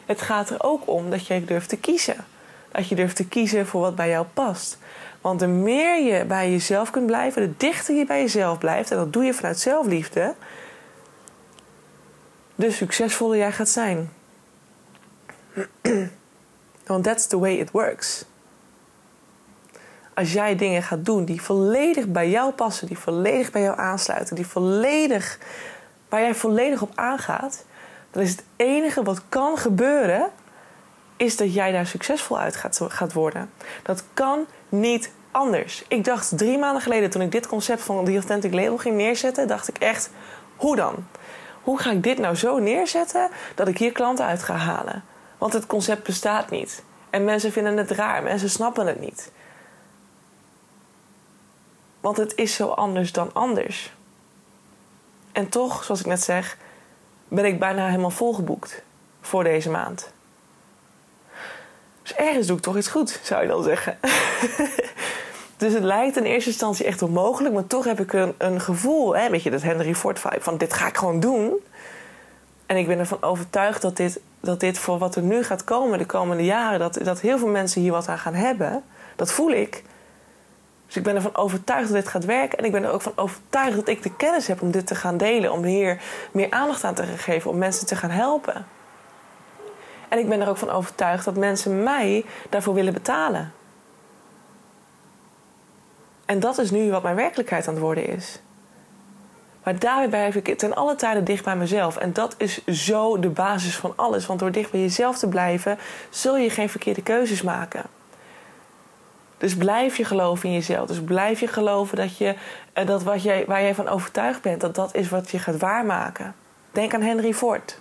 het 0.05 0.21
gaat 0.21 0.49
er 0.49 0.63
ook 0.63 0.89
om 0.89 1.09
dat 1.09 1.27
je 1.27 1.45
durft 1.45 1.69
te 1.69 1.77
kiezen. 1.77 2.25
Dat 2.71 2.87
je 2.87 2.95
durft 2.95 3.15
te 3.15 3.27
kiezen 3.27 3.67
voor 3.67 3.81
wat 3.81 3.95
bij 3.95 4.09
jou 4.09 4.25
past. 4.33 4.77
Want 5.21 5.39
de 5.39 5.47
meer 5.47 6.03
je 6.03 6.25
bij 6.25 6.51
jezelf 6.51 6.89
kunt 6.89 7.05
blijven, 7.05 7.41
de 7.41 7.53
dichter 7.57 7.95
je 7.95 8.05
bij 8.05 8.21
jezelf 8.21 8.57
blijft, 8.57 8.91
en 8.91 8.97
dat 8.97 9.13
doe 9.13 9.23
je 9.23 9.33
vanuit 9.33 9.59
zelfliefde, 9.59 10.35
de 12.55 12.71
succesvoller 12.71 13.37
jij 13.37 13.51
gaat 13.51 13.69
zijn. 13.69 14.11
Want 16.85 17.03
that's 17.03 17.27
the 17.27 17.39
way 17.39 17.53
it 17.53 17.71
works 17.71 18.25
als 20.15 20.33
jij 20.33 20.55
dingen 20.55 20.83
gaat 20.83 21.05
doen 21.05 21.25
die 21.25 21.41
volledig 21.41 22.07
bij 22.07 22.29
jou 22.29 22.51
passen, 22.51 22.87
die 22.87 22.97
volledig 22.97 23.51
bij 23.51 23.61
jou 23.61 23.77
aansluiten, 23.77 24.35
die 24.35 24.47
volledig, 24.47 25.39
waar 26.09 26.21
jij 26.21 26.35
volledig 26.35 26.81
op 26.81 26.91
aangaat, 26.95 27.65
dan 28.11 28.23
is 28.23 28.31
het 28.31 28.43
enige 28.55 29.03
wat 29.03 29.21
kan 29.29 29.57
gebeuren, 29.57 30.29
is 31.17 31.37
dat 31.37 31.53
jij 31.53 31.71
daar 31.71 31.85
succesvol 31.85 32.39
uit 32.39 32.55
gaat, 32.55 33.13
worden. 33.13 33.49
Dat 33.83 34.03
kan 34.13 34.45
niet 34.69 35.11
anders. 35.31 35.83
Ik 35.87 36.03
dacht 36.03 36.37
drie 36.37 36.57
maanden 36.57 36.81
geleden, 36.81 37.09
toen 37.09 37.21
ik 37.21 37.31
dit 37.31 37.47
concept 37.47 37.81
van 37.81 38.05
The 38.05 38.11
Authentic 38.11 38.53
Label 38.53 38.77
ging 38.77 38.95
neerzetten, 38.95 39.47
dacht 39.47 39.67
ik 39.67 39.77
echt, 39.77 40.09
hoe 40.55 40.75
dan? 40.75 41.07
Hoe 41.61 41.79
ga 41.79 41.91
ik 41.91 42.03
dit 42.03 42.17
nou 42.17 42.35
zo 42.35 42.59
neerzetten 42.59 43.29
dat 43.55 43.67
ik 43.67 43.77
hier 43.77 43.91
klanten 43.91 44.25
uit 44.25 44.43
ga 44.43 44.53
halen? 44.53 45.03
Want 45.37 45.53
het 45.53 45.65
concept 45.65 46.03
bestaat 46.03 46.49
niet. 46.49 46.83
En 47.09 47.23
mensen 47.23 47.51
vinden 47.51 47.77
het 47.77 47.91
raar, 47.91 48.23
mensen 48.23 48.49
snappen 48.49 48.87
het 48.87 48.99
niet. 48.99 49.31
Want 52.05 52.17
het 52.17 52.35
is 52.35 52.55
zo 52.55 52.67
anders 52.67 53.11
dan 53.11 53.33
anders. 53.33 53.93
En 55.31 55.49
toch, 55.49 55.83
zoals 55.83 55.99
ik 55.99 56.05
net 56.05 56.21
zeg, 56.21 56.57
ben 57.27 57.45
ik 57.45 57.59
bijna 57.59 57.87
helemaal 57.87 58.09
volgeboekt 58.09 58.83
voor 59.21 59.43
deze 59.43 59.69
maand. 59.69 60.13
Dus 62.01 62.15
ergens 62.15 62.47
doe 62.47 62.57
ik 62.57 62.63
toch 62.63 62.77
iets 62.77 62.87
goed, 62.87 63.19
zou 63.23 63.41
je 63.41 63.47
dan 63.47 63.63
zeggen. 63.63 63.97
dus 65.57 65.73
het 65.73 65.83
lijkt 65.83 66.17
in 66.17 66.23
eerste 66.23 66.49
instantie 66.49 66.85
echt 66.85 67.01
onmogelijk, 67.01 67.53
maar 67.53 67.67
toch 67.67 67.85
heb 67.85 67.99
ik 67.99 68.13
een, 68.13 68.35
een 68.37 68.61
gevoel, 68.61 69.15
hè, 69.15 69.29
weet 69.29 69.43
je, 69.43 69.51
dat 69.51 69.61
Henry 69.61 69.95
Ford 69.95 70.19
vibe, 70.19 70.41
van 70.41 70.57
dit 70.57 70.73
ga 70.73 70.87
ik 70.87 70.97
gewoon 70.97 71.19
doen. 71.19 71.53
En 72.65 72.77
ik 72.77 72.87
ben 72.87 72.99
ervan 72.99 73.21
overtuigd 73.21 73.81
dat 73.81 73.97
dit, 73.97 74.19
dat 74.39 74.59
dit 74.59 74.77
voor 74.77 74.97
wat 74.97 75.15
er 75.15 75.23
nu 75.23 75.43
gaat 75.43 75.63
komen 75.63 75.97
de 75.97 76.05
komende 76.05 76.43
jaren, 76.43 76.79
dat, 76.79 76.99
dat 77.03 77.19
heel 77.19 77.37
veel 77.37 77.47
mensen 77.47 77.81
hier 77.81 77.91
wat 77.91 78.07
aan 78.07 78.19
gaan 78.19 78.33
hebben. 78.33 78.83
Dat 79.15 79.31
voel 79.31 79.51
ik. 79.51 79.83
Dus 80.85 80.95
ik 80.95 81.03
ben 81.03 81.15
ervan 81.15 81.35
overtuigd 81.35 81.87
dat 81.87 82.01
dit 82.01 82.07
gaat 82.07 82.25
werken. 82.25 82.57
En 82.57 82.65
ik 82.65 82.71
ben 82.71 82.83
er 82.83 82.91
ook 82.91 83.01
van 83.01 83.13
overtuigd 83.15 83.75
dat 83.75 83.87
ik 83.87 84.03
de 84.03 84.15
kennis 84.15 84.47
heb 84.47 84.61
om 84.61 84.71
dit 84.71 84.87
te 84.87 84.95
gaan 84.95 85.17
delen. 85.17 85.51
Om 85.51 85.63
hier 85.63 86.01
meer 86.31 86.51
aandacht 86.51 86.83
aan 86.83 86.93
te 86.93 87.03
geven. 87.03 87.51
Om 87.51 87.57
mensen 87.57 87.87
te 87.87 87.95
gaan 87.95 88.09
helpen. 88.09 88.65
En 90.09 90.19
ik 90.19 90.29
ben 90.29 90.41
er 90.41 90.49
ook 90.49 90.57
van 90.57 90.69
overtuigd 90.69 91.25
dat 91.25 91.35
mensen 91.35 91.83
mij 91.83 92.25
daarvoor 92.49 92.73
willen 92.73 92.93
betalen. 92.93 93.53
En 96.25 96.39
dat 96.39 96.57
is 96.57 96.71
nu 96.71 96.91
wat 96.91 97.03
mijn 97.03 97.15
werkelijkheid 97.15 97.67
aan 97.67 97.73
het 97.73 97.83
worden 97.83 98.07
is. 98.07 98.39
Maar 99.63 99.79
daarbij 99.79 100.07
blijf 100.07 100.35
ik 100.35 100.57
ten 100.57 100.75
alle 100.75 100.95
tijden 100.95 101.23
dicht 101.23 101.43
bij 101.43 101.55
mezelf. 101.55 101.97
En 101.97 102.13
dat 102.13 102.35
is 102.37 102.65
zo 102.65 103.19
de 103.19 103.29
basis 103.29 103.75
van 103.75 103.93
alles. 103.95 104.25
Want 104.25 104.39
door 104.39 104.51
dicht 104.51 104.71
bij 104.71 104.79
jezelf 104.79 105.17
te 105.17 105.27
blijven, 105.27 105.77
zul 106.09 106.37
je 106.37 106.49
geen 106.49 106.69
verkeerde 106.69 107.01
keuzes 107.01 107.41
maken. 107.41 107.83
Dus 109.37 109.55
blijf 109.55 109.97
je 109.97 110.05
geloven 110.05 110.49
in 110.49 110.55
jezelf. 110.55 110.87
Dus 110.87 111.01
blijf 111.01 111.39
je 111.39 111.47
geloven 111.47 111.97
dat, 111.97 112.17
je, 112.17 112.35
eh, 112.73 112.87
dat 112.87 113.03
wat 113.03 113.23
jij, 113.23 113.45
waar 113.47 113.61
jij 113.61 113.75
van 113.75 113.87
overtuigd 113.87 114.41
bent, 114.41 114.61
dat 114.61 114.75
dat 114.75 114.95
is 114.95 115.09
wat 115.09 115.31
je 115.31 115.39
gaat 115.39 115.59
waarmaken. 115.59 116.35
Denk 116.71 116.93
aan 116.93 117.01
Henry 117.01 117.33
Ford. 117.33 117.79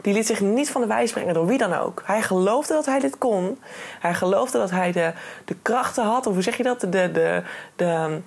Die 0.00 0.14
liet 0.14 0.26
zich 0.26 0.40
niet 0.40 0.70
van 0.70 0.80
de 0.80 0.86
wijs 0.86 1.12
brengen 1.12 1.34
door 1.34 1.46
wie 1.46 1.58
dan 1.58 1.74
ook. 1.74 2.02
Hij 2.04 2.22
geloofde 2.22 2.74
dat 2.74 2.86
hij 2.86 2.98
dit 2.98 3.18
kon. 3.18 3.58
Hij 4.00 4.14
geloofde 4.14 4.58
dat 4.58 4.70
hij 4.70 4.92
de, 4.92 5.12
de 5.44 5.56
krachten 5.62 6.04
had, 6.04 6.26
of 6.26 6.32
hoe 6.32 6.42
zeg 6.42 6.56
je 6.56 6.62
dat? 6.62 6.80
De, 6.80 6.88
de, 6.88 7.42
de, 7.76 8.20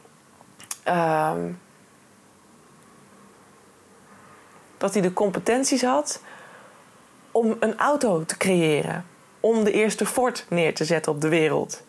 uh, 0.87 1.33
dat 4.77 4.93
hij 4.93 5.01
de 5.01 5.13
competenties 5.13 5.83
had 5.83 6.21
om 7.31 7.55
een 7.59 7.77
auto 7.77 8.25
te 8.25 8.37
creëren. 8.37 9.05
Om 9.39 9.63
de 9.63 9.71
eerste 9.71 10.05
Ford 10.05 10.45
neer 10.49 10.75
te 10.75 10.85
zetten 10.85 11.11
op 11.11 11.21
de 11.21 11.29
wereld. 11.29 11.83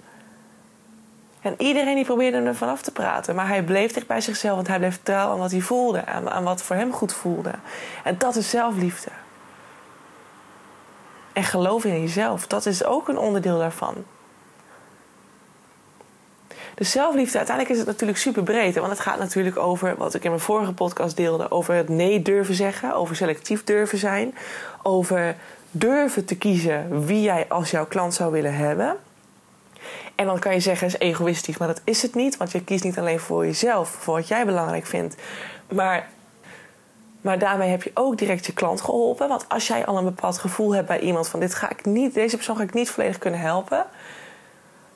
En 1.40 1.54
iedereen 1.58 1.94
die 1.94 2.04
probeerde 2.04 2.36
hem 2.36 2.46
ervan 2.46 2.68
af 2.68 2.82
te 2.82 2.92
praten. 2.92 3.34
Maar 3.34 3.48
hij 3.48 3.62
bleef 3.62 3.92
dicht 3.92 4.06
bij 4.06 4.20
zichzelf, 4.20 4.54
want 4.54 4.68
hij 4.68 4.78
bleef 4.78 5.00
trouw 5.02 5.30
aan 5.30 5.38
wat 5.38 5.50
hij 5.50 5.60
voelde. 5.60 6.06
Aan, 6.06 6.30
aan 6.30 6.44
wat 6.44 6.62
voor 6.62 6.76
hem 6.76 6.92
goed 6.92 7.12
voelde. 7.12 7.52
En 8.04 8.18
dat 8.18 8.36
is 8.36 8.50
zelfliefde. 8.50 9.10
En 11.32 11.44
geloof 11.44 11.84
in 11.84 12.00
jezelf, 12.00 12.46
dat 12.46 12.66
is 12.66 12.84
ook 12.84 13.08
een 13.08 13.18
onderdeel 13.18 13.58
daarvan. 13.58 13.94
De 16.74 16.84
zelfliefde, 16.84 17.38
uiteindelijk 17.38 17.76
is 17.76 17.80
het 17.80 17.92
natuurlijk 17.92 18.18
super 18.18 18.42
breed. 18.42 18.74
Want 18.74 18.90
het 18.90 19.00
gaat 19.00 19.18
natuurlijk 19.18 19.58
over, 19.58 19.96
wat 19.96 20.14
ik 20.14 20.24
in 20.24 20.30
mijn 20.30 20.42
vorige 20.42 20.72
podcast 20.72 21.16
deelde, 21.16 21.50
over 21.50 21.74
het 21.74 21.88
nee 21.88 22.22
durven 22.22 22.54
zeggen, 22.54 22.94
over 22.94 23.16
selectief 23.16 23.64
durven 23.64 23.98
zijn, 23.98 24.34
over 24.82 25.36
durven 25.70 26.24
te 26.24 26.36
kiezen 26.36 27.06
wie 27.06 27.22
jij 27.22 27.46
als 27.48 27.70
jouw 27.70 27.86
klant 27.86 28.14
zou 28.14 28.32
willen 28.32 28.54
hebben. 28.54 28.96
En 30.14 30.26
dan 30.26 30.38
kan 30.38 30.52
je 30.52 30.60
zeggen, 30.60 30.86
het 30.86 31.00
is 31.00 31.08
egoïstisch, 31.08 31.58
maar 31.58 31.68
dat 31.68 31.80
is 31.84 32.02
het 32.02 32.14
niet. 32.14 32.36
Want 32.36 32.52
je 32.52 32.64
kiest 32.64 32.84
niet 32.84 32.98
alleen 32.98 33.20
voor 33.20 33.46
jezelf, 33.46 33.88
voor 33.88 34.14
wat 34.14 34.28
jij 34.28 34.46
belangrijk 34.46 34.86
vindt. 34.86 35.16
Maar, 35.72 36.08
maar 37.20 37.38
daarmee 37.38 37.68
heb 37.68 37.82
je 37.82 37.90
ook 37.94 38.18
direct 38.18 38.46
je 38.46 38.52
klant 38.52 38.80
geholpen. 38.80 39.28
Want 39.28 39.44
als 39.48 39.66
jij 39.66 39.86
al 39.86 39.98
een 39.98 40.04
bepaald 40.04 40.38
gevoel 40.38 40.74
hebt 40.74 40.86
bij 40.86 41.00
iemand 41.00 41.28
van 41.28 41.40
dit 41.40 41.54
ga 41.54 41.70
ik 41.70 41.84
niet, 41.84 42.14
deze 42.14 42.36
persoon 42.36 42.56
ga 42.56 42.62
ik 42.62 42.74
niet 42.74 42.90
volledig 42.90 43.18
kunnen 43.18 43.40
helpen. 43.40 43.86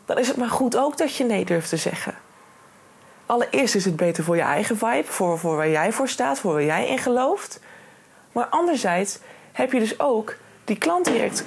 Dan 0.04 0.18
is 0.18 0.28
het 0.28 0.36
maar 0.36 0.50
goed 0.50 0.76
ook 0.76 0.98
dat 0.98 1.16
je 1.16 1.24
nee 1.24 1.44
durft 1.44 1.68
te 1.68 1.76
zeggen. 1.76 2.14
Allereerst 3.26 3.74
is 3.74 3.84
het 3.84 3.96
beter 3.96 4.24
voor 4.24 4.36
je 4.36 4.42
eigen 4.42 4.76
vibe, 4.76 5.04
voor, 5.04 5.38
voor 5.38 5.56
waar 5.56 5.68
jij 5.68 5.92
voor 5.92 6.08
staat, 6.08 6.38
voor 6.38 6.52
waar 6.52 6.64
jij 6.64 6.88
in 6.88 6.98
gelooft. 6.98 7.60
Maar 8.32 8.46
anderzijds 8.46 9.18
heb 9.52 9.72
je 9.72 9.78
dus 9.78 10.00
ook 10.00 10.36
die 10.64 10.78
klant 10.78 11.04
direct 11.04 11.44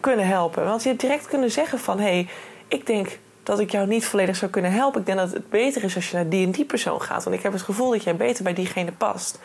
kunnen 0.00 0.26
helpen. 0.26 0.64
Want 0.64 0.82
je 0.82 0.88
hebt 0.88 1.00
direct 1.00 1.26
kunnen 1.26 1.50
zeggen 1.50 1.78
van... 1.78 1.98
hé, 1.98 2.04
hey, 2.04 2.28
ik 2.68 2.86
denk 2.86 3.18
dat 3.42 3.60
ik 3.60 3.70
jou 3.70 3.86
niet 3.86 4.06
volledig 4.06 4.36
zou 4.36 4.50
kunnen 4.50 4.72
helpen. 4.72 5.00
Ik 5.00 5.06
denk 5.06 5.18
dat 5.18 5.32
het 5.32 5.50
beter 5.50 5.84
is 5.84 5.94
als 5.94 6.10
je 6.10 6.16
naar 6.16 6.28
die 6.28 6.46
en 6.46 6.52
die 6.52 6.64
persoon 6.64 7.02
gaat. 7.02 7.24
Want 7.24 7.36
ik 7.36 7.42
heb 7.42 7.52
het 7.52 7.62
gevoel 7.62 7.90
dat 7.90 8.02
jij 8.02 8.16
beter 8.16 8.44
bij 8.44 8.54
diegene 8.54 8.92
past. 8.92 9.38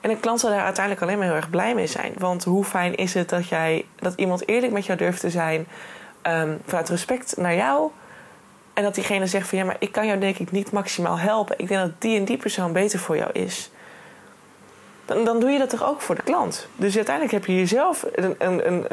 En 0.00 0.10
een 0.10 0.20
klant 0.20 0.40
zal 0.40 0.50
daar 0.50 0.64
uiteindelijk 0.64 1.04
alleen 1.04 1.18
maar 1.18 1.26
heel 1.26 1.36
erg 1.36 1.50
blij 1.50 1.74
mee 1.74 1.86
zijn. 1.86 2.12
Want 2.18 2.44
hoe 2.44 2.64
fijn 2.64 2.94
is 2.94 3.14
het 3.14 3.28
dat, 3.28 3.48
jij, 3.48 3.84
dat 3.96 4.14
iemand 4.16 4.48
eerlijk 4.48 4.72
met 4.72 4.86
jou 4.86 4.98
durft 4.98 5.20
te 5.20 5.30
zijn... 5.30 5.66
Um, 6.22 6.60
vanuit 6.64 6.88
respect 6.88 7.36
naar 7.36 7.54
jou... 7.54 7.90
En 8.76 8.82
dat 8.82 8.94
diegene 8.94 9.26
zegt 9.26 9.48
van 9.48 9.58
ja, 9.58 9.64
maar 9.64 9.76
ik 9.78 9.92
kan 9.92 10.06
jou 10.06 10.18
denk 10.18 10.38
ik 10.38 10.50
niet 10.50 10.70
maximaal 10.70 11.18
helpen. 11.18 11.58
Ik 11.58 11.68
denk 11.68 11.80
dat 11.80 12.00
die 12.00 12.18
en 12.18 12.24
die 12.24 12.36
persoon 12.36 12.72
beter 12.72 12.98
voor 12.98 13.16
jou 13.16 13.32
is 13.32 13.70
dan, 15.06 15.24
dan 15.24 15.40
doe 15.40 15.50
je 15.50 15.58
dat 15.58 15.70
toch 15.70 15.84
ook 15.84 16.00
voor 16.00 16.14
de 16.14 16.22
klant. 16.22 16.68
Dus 16.76 16.96
uiteindelijk 16.96 17.34
heb 17.34 17.46
je 17.46 17.56
jezelf 17.56 18.04
een, 18.12 18.34
een, 18.38 18.84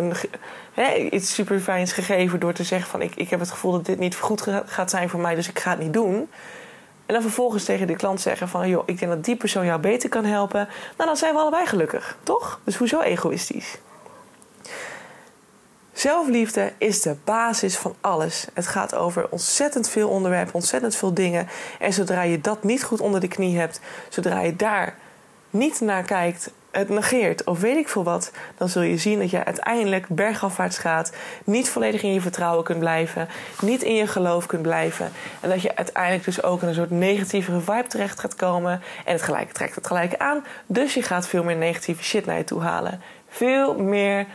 een, 0.75 1.15
iets 1.15 1.34
super 1.34 1.60
fijns 1.60 1.91
gegeven 1.91 2.39
door 2.39 2.53
te 2.53 2.63
zeggen 2.63 2.89
van 2.89 3.01
ik, 3.01 3.15
ik 3.15 3.29
heb 3.29 3.39
het 3.39 3.51
gevoel 3.51 3.72
dat 3.72 3.86
dit 3.86 4.00
niet 4.00 4.15
goed 4.15 4.48
gaat 4.65 4.89
zijn 4.89 5.10
voor 5.10 5.20
mij, 5.20 5.36
dus 5.36 5.50
ik 5.50 5.60
ga 5.60 5.70
het 5.70 5.79
niet 5.79 5.93
doen. 5.93 6.29
En 7.05 7.13
dan 7.13 7.22
vervolgens 7.22 7.63
tegen 7.63 7.88
de 7.88 7.96
klant 7.96 8.22
zeggen 8.22 8.48
van 8.48 8.70
joh, 8.70 8.84
ik 8.86 9.00
denk 9.00 9.12
dat 9.12 9.25
die 9.25 9.36
persoon 9.36 9.65
jou 9.65 9.79
beter 9.79 10.10
kan 10.10 10.25
helpen. 10.25 10.67
Nou, 10.98 11.10
dan 11.10 11.17
zijn 11.17 11.34
we 11.34 11.39
allebei 11.39 11.65
gelukkig, 11.65 12.17
toch? 12.24 12.60
Dus 12.63 12.75
hoezo 12.75 13.01
egoïstisch? 13.01 13.77
Zelfliefde 15.93 16.74
is 16.77 17.01
de 17.01 17.15
basis 17.24 17.77
van 17.77 17.96
alles. 18.01 18.48
Het 18.53 18.67
gaat 18.67 18.96
over 18.96 19.29
ontzettend 19.29 19.89
veel 19.89 20.10
onderwerpen, 20.10 20.53
ontzettend 20.53 20.96
veel 20.96 21.13
dingen. 21.13 21.48
En 21.79 21.93
zodra 21.93 22.22
je 22.22 22.41
dat 22.41 22.63
niet 22.63 22.84
goed 22.84 23.01
onder 23.01 23.20
de 23.20 23.27
knie 23.27 23.58
hebt, 23.58 23.79
zodra 24.10 24.41
je 24.41 24.55
daar 24.55 24.98
niet 25.54 25.82
naar 25.82 26.04
kijkt, 26.04 26.52
het 26.72 26.90
negeert 26.90 27.44
of 27.44 27.60
weet 27.60 27.78
ik 27.78 27.90
veel 27.90 28.04
wat, 28.04 28.32
dan 28.58 28.70
zul 28.70 28.82
je 28.82 28.98
zien 28.98 29.20
dat 29.20 29.30
je 29.30 29.44
uiteindelijk 29.44 30.08
bergafwaarts 30.08 30.78
gaat, 30.78 31.14
niet 31.44 31.70
volledig 31.70 32.04
in 32.04 32.14
je 32.14 32.22
vertrouwen 32.22 32.64
kunt 32.64 32.80
blijven, 32.80 33.28
niet 33.62 33.84
in 33.84 33.96
je 33.96 34.08
geloof 34.08 34.46
kunt 34.46 34.62
blijven 34.62 35.12
en 35.42 35.50
dat 35.50 35.62
je 35.62 35.76
uiteindelijk 35.76 36.26
dus 36.26 36.44
ook 36.44 36.62
in 36.62 36.68
een 36.68 36.74
soort 36.74 36.92
negatievere 36.92 37.60
vibe 37.60 37.88
terecht 37.88 38.20
gaat 38.20 38.36
komen 38.36 38.82
en 39.06 39.14
het 39.14 39.22
gelijke 39.22 39.54
trekt 39.54 39.76
het 39.76 39.88
gelijke 39.88 40.20
aan, 40.20 40.46
dus 40.66 40.94
je 40.94 41.02
gaat 41.02 41.28
veel 41.28 41.44
meer 41.44 41.56
negatieve 41.56 42.04
shit 42.04 42.26
naar 42.26 42.38
je 42.38 42.44
toe 42.44 42.62
halen. 42.62 43.02
Veel 43.30 43.76
meer 43.78 44.26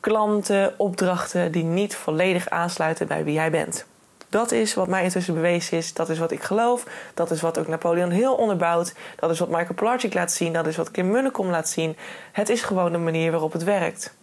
klanten, 0.00 0.74
opdrachten 0.76 1.52
die 1.52 1.64
niet 1.64 1.96
volledig 1.96 2.48
aansluiten 2.48 3.06
bij 3.06 3.24
wie 3.24 3.34
jij 3.34 3.50
bent. 3.50 3.86
Dat 4.30 4.52
is 4.52 4.74
wat 4.74 4.88
mij 4.88 5.04
intussen 5.04 5.34
bewezen 5.34 5.78
is. 5.78 5.92
Dat 5.92 6.08
is 6.08 6.18
wat 6.18 6.30
ik 6.30 6.42
geloof. 6.42 6.84
Dat 7.14 7.30
is 7.30 7.40
wat 7.40 7.58
ook 7.58 7.66
Napoleon 7.66 8.10
Hill 8.10 8.28
onderbouwt. 8.28 8.94
Dat 9.16 9.30
is 9.30 9.38
wat 9.38 9.48
Michael 9.48 9.74
Pilarczyk 9.74 10.14
laat 10.14 10.32
zien. 10.32 10.52
Dat 10.52 10.66
is 10.66 10.76
wat 10.76 10.90
Kim 10.90 11.10
Munnekom 11.10 11.50
laat 11.50 11.68
zien. 11.68 11.96
Het 12.32 12.48
is 12.48 12.62
gewoon 12.62 12.92
de 12.92 12.98
manier 12.98 13.30
waarop 13.30 13.52
het 13.52 13.64
werkt. 13.64 14.14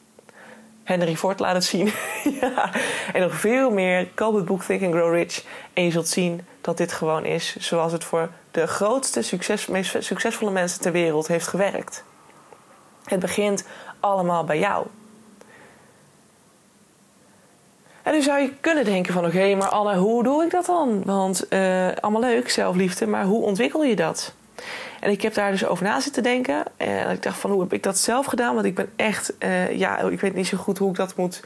Henry 0.84 1.16
Ford 1.16 1.40
laat 1.40 1.54
het 1.54 1.64
zien. 1.64 1.92
ja. 2.42 2.72
En 3.14 3.22
nog 3.22 3.34
veel 3.34 3.72
meer. 3.72 4.08
Koop 4.14 4.36
het 4.36 4.46
boek 4.46 4.64
Think 4.64 4.84
and 4.84 4.94
Grow 4.94 5.14
Rich. 5.14 5.44
En 5.74 5.84
je 5.84 5.92
zult 5.92 6.08
zien 6.08 6.46
dat 6.62 6.78
dit 6.78 6.92
gewoon 6.92 7.26
is 7.26 7.56
zoals 7.56 7.92
het 7.92 8.04
voor 8.04 8.30
de 8.52 8.68
grootste, 8.68 9.22
succes, 9.22 9.66
meest 9.66 10.04
succesvolle 10.04 10.52
mensen 10.52 10.82
ter 10.82 10.92
wereld 10.92 11.28
heeft 11.28 11.48
gewerkt. 11.48 12.04
Het 13.04 13.20
begint 13.20 13.66
allemaal 14.00 14.44
bij 14.44 14.60
jou. 14.60 14.88
En 18.08 18.14
nu 18.14 18.22
zou 18.22 18.40
je 18.40 18.52
kunnen 18.62 18.86
denken 18.86 19.14
van 19.14 19.26
oké, 19.26 19.56
maar 19.56 19.70
Anne, 19.70 19.98
hoe 19.98 20.24
doe 20.24 20.44
ik 20.44 20.52
dat 20.52 20.66
dan? 20.66 21.04
Want 21.06 21.46
uh, 21.50 21.88
allemaal 22.00 22.22
leuk, 22.22 22.50
zelfliefde, 22.50 23.08
maar 23.08 23.24
hoe 23.24 23.44
ontwikkel 23.44 23.84
je 23.84 23.96
dat? 23.96 24.34
En 25.00 25.12
ik 25.12 25.22
heb 25.22 25.34
daar 25.34 25.52
dus 25.52 25.66
over 25.66 25.84
na 25.84 26.00
zitten 26.00 26.24
denken. 26.24 26.64
En 26.78 27.10
ik 27.10 27.24
dacht 27.24 27.40
van 27.40 27.52
hoe 27.52 27.62
heb 27.62 27.74
ik 27.74 27.84
dat 27.84 27.98
zelf 27.98 28.26
gedaan? 28.26 28.54
Want 28.54 28.66
ik 28.66 28.76
ben 28.76 28.90
echt, 28.96 29.34
uh, 29.40 29.78
ja, 29.78 30.00
ik 30.00 30.20
weet 30.20 30.34
niet 30.34 30.48
zo 30.48 30.58
goed 30.58 30.78
hoe 30.78 30.90
ik 30.90 30.96
dat 30.96 31.16
moet 31.16 31.44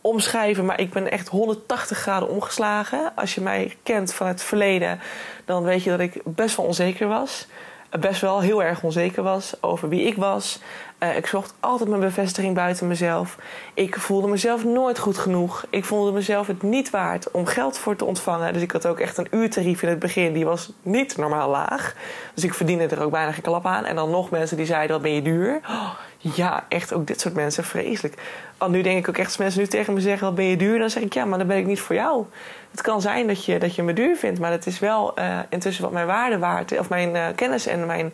omschrijven, 0.00 0.64
maar 0.64 0.80
ik 0.80 0.90
ben 0.90 1.10
echt 1.10 1.28
180 1.28 1.98
graden 1.98 2.28
omgeslagen. 2.28 3.12
Als 3.14 3.34
je 3.34 3.40
mij 3.40 3.76
kent 3.82 4.14
van 4.14 4.26
het 4.26 4.42
verleden, 4.42 5.00
dan 5.44 5.62
weet 5.62 5.82
je 5.82 5.90
dat 5.90 6.00
ik 6.00 6.20
best 6.24 6.56
wel 6.56 6.66
onzeker 6.66 7.08
was 7.08 7.46
best 7.90 8.20
wel 8.20 8.40
heel 8.40 8.62
erg 8.62 8.82
onzeker 8.82 9.22
was 9.22 9.54
over 9.60 9.88
wie 9.88 10.02
ik 10.02 10.16
was. 10.16 10.60
Uh, 11.02 11.16
ik 11.16 11.26
zocht 11.26 11.54
altijd 11.60 11.88
mijn 11.88 12.00
bevestiging 12.00 12.54
buiten 12.54 12.86
mezelf. 12.86 13.36
Ik 13.74 13.96
voelde 13.96 14.28
mezelf 14.28 14.64
nooit 14.64 14.98
goed 14.98 15.18
genoeg. 15.18 15.66
Ik 15.70 15.84
voelde 15.84 16.12
mezelf 16.12 16.46
het 16.46 16.62
niet 16.62 16.90
waard 16.90 17.30
om 17.30 17.46
geld 17.46 17.78
voor 17.78 17.96
te 17.96 18.04
ontvangen. 18.04 18.52
Dus 18.52 18.62
ik 18.62 18.70
had 18.70 18.86
ook 18.86 19.00
echt 19.00 19.18
een 19.18 19.28
uurtarief 19.30 19.82
in 19.82 19.88
het 19.88 19.98
begin. 19.98 20.32
Die 20.32 20.44
was 20.44 20.72
niet 20.82 21.16
normaal 21.16 21.50
laag. 21.50 21.94
Dus 22.34 22.44
ik 22.44 22.54
verdiende 22.54 22.86
er 22.86 23.02
ook 23.02 23.10
bijna 23.10 23.32
geen 23.32 23.42
klap 23.42 23.66
aan. 23.66 23.84
En 23.84 23.96
dan 23.96 24.10
nog 24.10 24.30
mensen 24.30 24.56
die 24.56 24.66
zeiden, 24.66 24.90
wat 24.90 25.02
ben 25.02 25.14
je 25.14 25.22
duur? 25.22 25.60
Oh, 25.68 25.90
ja, 26.18 26.64
echt 26.68 26.92
ook 26.92 27.06
dit 27.06 27.20
soort 27.20 27.34
mensen, 27.34 27.64
vreselijk. 27.64 28.14
Al 28.58 28.70
nu 28.70 28.82
denk 28.82 28.98
ik 28.98 29.08
ook 29.08 29.16
echt, 29.16 29.26
als 29.26 29.36
mensen 29.36 29.60
nu 29.60 29.66
tegen 29.66 29.94
me 29.94 30.00
zeggen, 30.00 30.26
wat 30.26 30.36
ben 30.36 30.44
je 30.44 30.56
duur? 30.56 30.78
Dan 30.78 30.90
zeg 30.90 31.02
ik, 31.02 31.14
ja, 31.14 31.24
maar 31.24 31.38
dan 31.38 31.46
ben 31.46 31.56
ik 31.56 31.66
niet 31.66 31.80
voor 31.80 31.94
jou. 31.94 32.24
Het 32.70 32.80
kan 32.80 33.00
zijn 33.00 33.26
dat 33.26 33.44
je, 33.44 33.58
dat 33.58 33.74
je 33.74 33.82
me 33.82 33.92
duur 33.92 34.16
vindt, 34.16 34.40
maar 34.40 34.50
het 34.50 34.66
is 34.66 34.78
wel 34.78 35.18
uh, 35.18 35.38
intussen 35.48 35.82
wat 35.84 35.92
mijn 35.92 36.06
waarde 36.06 36.38
waard 36.38 36.78
of 36.78 36.88
mijn 36.88 37.14
uh, 37.14 37.26
kennis 37.34 37.66
en 37.66 37.86
mijn, 37.86 38.12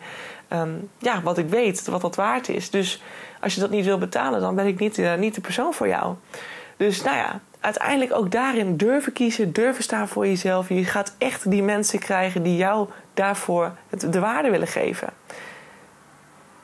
um, 0.53 0.89
ja, 0.97 1.21
wat 1.21 1.37
ik 1.37 1.49
weet, 1.49 1.87
wat 1.87 2.01
dat 2.01 2.15
waard 2.15 2.49
is. 2.49 2.69
Dus 2.69 3.01
als 3.41 3.53
je 3.55 3.59
dat 3.59 3.69
niet 3.69 3.85
wil 3.85 3.97
betalen, 3.97 4.41
dan 4.41 4.55
ben 4.55 4.67
ik 4.67 4.79
niet, 4.79 4.97
uh, 4.97 5.15
niet 5.15 5.35
de 5.35 5.41
persoon 5.41 5.73
voor 5.73 5.87
jou. 5.87 6.15
Dus 6.77 7.03
nou 7.03 7.15
ja, 7.15 7.39
uiteindelijk 7.59 8.13
ook 8.13 8.31
daarin 8.31 8.77
durven 8.77 9.13
kiezen, 9.13 9.53
durven 9.53 9.83
staan 9.83 10.07
voor 10.07 10.27
jezelf. 10.27 10.69
Je 10.69 10.85
gaat 10.85 11.15
echt 11.17 11.49
die 11.49 11.63
mensen 11.63 11.99
krijgen 11.99 12.43
die 12.43 12.57
jou 12.57 12.89
daarvoor 13.13 13.71
de 14.09 14.19
waarde 14.19 14.49
willen 14.49 14.67
geven. 14.67 15.09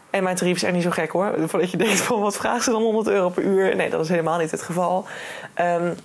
En 0.10 0.24
mijn 0.24 0.36
tarief 0.36 0.56
is 0.56 0.64
echt 0.64 0.74
niet 0.74 0.84
zo 0.84 0.90
gek 0.90 1.12
hoor. 1.12 1.34
Voordat 1.38 1.72
je 1.72 1.78
denkt 1.78 2.02
van 2.02 2.20
wat 2.20 2.38
vragen 2.38 2.64
ze 2.64 2.72
dan 2.72 2.82
100 2.82 3.08
euro 3.08 3.30
per 3.30 3.44
uur? 3.44 3.76
Nee, 3.76 3.90
dat 3.90 4.02
is 4.02 4.10
helemaal 4.10 4.40
niet 4.40 4.52
het 4.52 4.62
geval. 4.62 5.06
Um, 5.62 5.96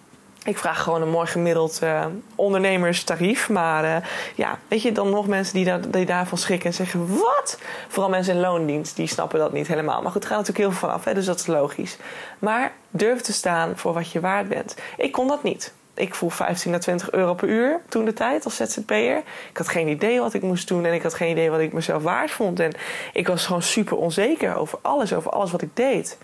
ik 0.44 0.58
vraag 0.58 0.82
gewoon 0.82 1.02
een 1.02 1.10
mooi 1.10 1.26
gemiddeld 1.26 1.80
uh, 1.82 2.06
ondernemerstarief. 2.34 3.48
Maar 3.48 3.84
uh, 3.84 3.96
ja, 4.34 4.58
weet 4.68 4.82
je, 4.82 4.92
dan 4.92 5.10
nog 5.10 5.26
mensen 5.26 5.54
die, 5.54 5.64
daar, 5.64 5.90
die 5.90 6.06
daarvan 6.06 6.38
schrikken 6.38 6.68
en 6.68 6.74
zeggen: 6.74 7.16
Wat? 7.16 7.58
Vooral 7.88 8.10
mensen 8.10 8.34
in 8.34 8.40
loondienst, 8.40 8.96
die 8.96 9.06
snappen 9.06 9.38
dat 9.38 9.52
niet 9.52 9.66
helemaal. 9.66 10.02
Maar 10.02 10.12
goed, 10.12 10.22
er 10.22 10.28
gaat 10.28 10.38
natuurlijk 10.38 10.66
heel 10.66 10.78
veel 10.78 10.88
vanaf, 10.88 11.04
hè, 11.04 11.14
dus 11.14 11.26
dat 11.26 11.38
is 11.38 11.46
logisch. 11.46 11.96
Maar 12.38 12.72
durf 12.90 13.20
te 13.20 13.32
staan 13.32 13.76
voor 13.76 13.92
wat 13.92 14.10
je 14.10 14.20
waard 14.20 14.48
bent. 14.48 14.76
Ik 14.96 15.12
kon 15.12 15.28
dat 15.28 15.42
niet. 15.42 15.72
Ik 15.94 16.14
voel 16.14 16.30
15 16.30 16.70
naar 16.70 16.80
20 16.80 17.10
euro 17.10 17.34
per 17.34 17.48
uur 17.48 17.80
toen 17.88 18.04
de 18.04 18.12
tijd 18.12 18.44
als 18.44 18.56
ZZP'er. 18.56 19.16
Ik 19.50 19.56
had 19.56 19.68
geen 19.68 19.88
idee 19.88 20.20
wat 20.20 20.34
ik 20.34 20.42
moest 20.42 20.68
doen 20.68 20.84
en 20.84 20.94
ik 20.94 21.02
had 21.02 21.14
geen 21.14 21.30
idee 21.30 21.50
wat 21.50 21.60
ik 21.60 21.72
mezelf 21.72 22.02
waard 22.02 22.30
vond. 22.30 22.60
En 22.60 22.72
ik 23.12 23.26
was 23.26 23.46
gewoon 23.46 23.62
super 23.62 23.96
onzeker 23.96 24.56
over 24.56 24.78
alles, 24.82 25.12
over 25.12 25.30
alles 25.30 25.50
wat 25.50 25.62
ik 25.62 25.76
deed. 25.76 26.18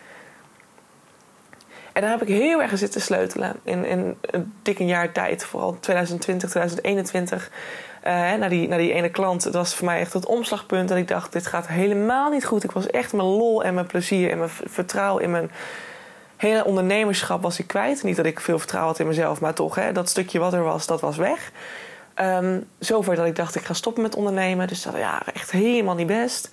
En 1.93 2.03
daar 2.03 2.11
heb 2.11 2.23
ik 2.23 2.29
heel 2.29 2.63
erg 2.63 2.79
zitten 2.79 3.01
sleutelen 3.01 3.57
in, 3.63 3.85
in 3.85 4.17
een 4.21 4.53
dikke 4.63 4.85
jaar 4.85 5.13
tijd. 5.13 5.45
Vooral 5.45 5.77
2020, 5.81 6.49
2021. 6.51 7.51
Uh, 8.07 8.13
naar, 8.35 8.49
die, 8.49 8.69
naar 8.69 8.79
die 8.79 8.93
ene 8.93 9.11
klant. 9.11 9.43
Dat 9.43 9.55
was 9.55 9.75
voor 9.75 9.87
mij 9.87 10.01
echt 10.01 10.13
het 10.13 10.27
omslagpunt. 10.27 10.89
Dat 10.89 10.99
ik 10.99 11.09
dacht, 11.09 11.33
dit 11.33 11.47
gaat 11.47 11.69
helemaal 11.69 12.31
niet 12.31 12.45
goed. 12.45 12.65
Ik 12.65 12.73
was 12.73 12.87
echt 12.87 13.13
mijn 13.13 13.29
lol 13.29 13.65
en 13.65 13.75
mijn 13.75 13.87
plezier 13.87 14.31
en 14.31 14.39
mijn 14.39 14.51
vertrouwen 14.51 15.23
in 15.23 15.31
mijn 15.31 15.51
hele 16.37 16.65
ondernemerschap 16.65 17.43
was 17.43 17.59
ik 17.59 17.67
kwijt. 17.67 18.03
Niet 18.03 18.17
dat 18.17 18.27
ik 18.27 18.41
veel 18.41 18.59
vertrouwen 18.59 18.93
had 18.93 19.01
in 19.01 19.07
mezelf, 19.07 19.41
maar 19.41 19.55
toch, 19.55 19.75
hè, 19.75 19.93
dat 19.93 20.09
stukje 20.09 20.39
wat 20.39 20.53
er 20.53 20.63
was, 20.63 20.87
dat 20.87 21.01
was 21.01 21.17
weg. 21.17 21.53
Um, 22.21 22.69
zover 22.79 23.17
dat 23.17 23.27
ik 23.27 23.37
dacht, 23.37 23.55
ik 23.55 23.65
ga 23.65 23.75
stoppen 23.75 24.03
met 24.03 24.15
ondernemen. 24.15 24.69
Dus 24.69 24.83
dat 24.83 24.97
ja, 24.97 25.23
echt 25.35 25.51
helemaal 25.51 25.95
niet 25.95 26.07
best. 26.07 26.51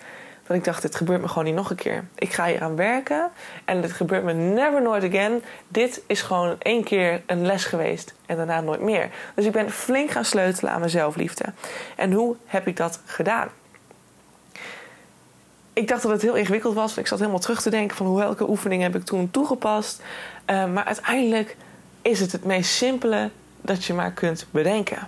Dat 0.48 0.58
ik 0.58 0.63
dacht, 0.63 0.82
dit 0.82 0.96
gebeurt 0.96 1.22
me 1.22 1.27
gewoon 1.27 1.44
niet 1.44 1.56
nog 1.56 1.70
een 1.70 1.75
keer. 1.75 2.04
Ik 2.16 2.34
ga 2.34 2.46
hier 2.46 2.62
aan 2.62 2.75
werken 2.75 3.30
en 3.66 3.82
dit 3.82 3.92
gebeurt 3.92 4.24
me 4.24 4.34
never 4.34 4.82
nooit 4.82 5.04
again. 5.04 5.44
Dit 5.68 6.01
is 6.08 6.22
gewoon 6.22 6.56
één 6.60 6.84
keer 6.84 7.22
een 7.25 7.46
les 7.46 7.66
geweest 7.66 8.13
en 8.25 8.38
daarna 8.38 8.62
nooit 8.62 8.82
meer. 8.82 9.10
Dus 9.36 9.46
ik 9.46 9.51
ben 9.51 9.72
flink 9.72 10.12
gaan 10.12 10.25
sleutelen 10.25 10.72
aan 10.72 10.80
mijn 10.80 10.92
zelfliefde. 10.92 11.46
En 11.96 12.12
hoe 12.12 12.36
heb 12.46 12.68
ik 12.68 12.77
dat 12.77 13.00
gedaan? 13.06 13.50
ik 15.77 15.88
dacht 15.88 16.01
dat 16.01 16.12
het 16.12 16.22
heel 16.22 16.36
ingewikkeld 16.36 16.74
was. 16.74 16.98
Ik 16.98 17.08
zat 17.08 17.20
helemaal 17.20 17.39
terug 17.39 17.62
te 17.62 17.70
denken 17.70 17.98
van 17.98 18.06
hoe 18.06 18.18
welke 18.18 18.50
oefeningen 18.50 18.92
heb 18.92 19.01
ik 19.01 19.06
toen 19.06 19.32
toegepast. 19.32 20.01
Uh, 20.50 20.66
maar 20.74 20.84
uiteindelijk 20.84 21.56
is 22.01 22.20
het 22.20 22.32
het 22.32 22.44
meest 22.44 22.72
simpele 22.72 23.30
dat 23.62 23.86
je 23.86 23.94
maar 23.94 24.12
kunt 24.12 24.48
bedenken. 24.51 25.08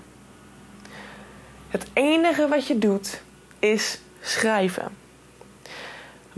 Het 1.70 1.86
enige 1.94 2.48
wat 2.48 2.68
je 2.68 2.80
doet 2.80 3.22
is 3.60 4.00
schrijven. 4.22 4.99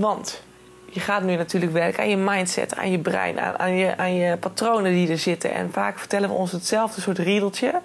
Want 0.01 0.43
je 0.85 0.99
gaat 0.99 1.23
nu 1.23 1.35
natuurlijk 1.35 1.71
werken 1.71 2.03
aan 2.03 2.09
je 2.09 2.17
mindset, 2.17 2.75
aan 2.75 2.91
je 2.91 2.99
brein, 2.99 3.39
aan, 3.39 3.75
je, 3.75 3.97
aan 3.97 4.13
je 4.13 4.37
patronen 4.37 4.91
die 4.91 5.09
er 5.09 5.17
zitten. 5.17 5.53
En 5.53 5.71
vaak 5.71 5.99
vertellen 5.99 6.29
we 6.29 6.35
ons 6.35 6.51
hetzelfde 6.51 7.01
soort 7.01 7.17
riedeltje. 7.17 7.81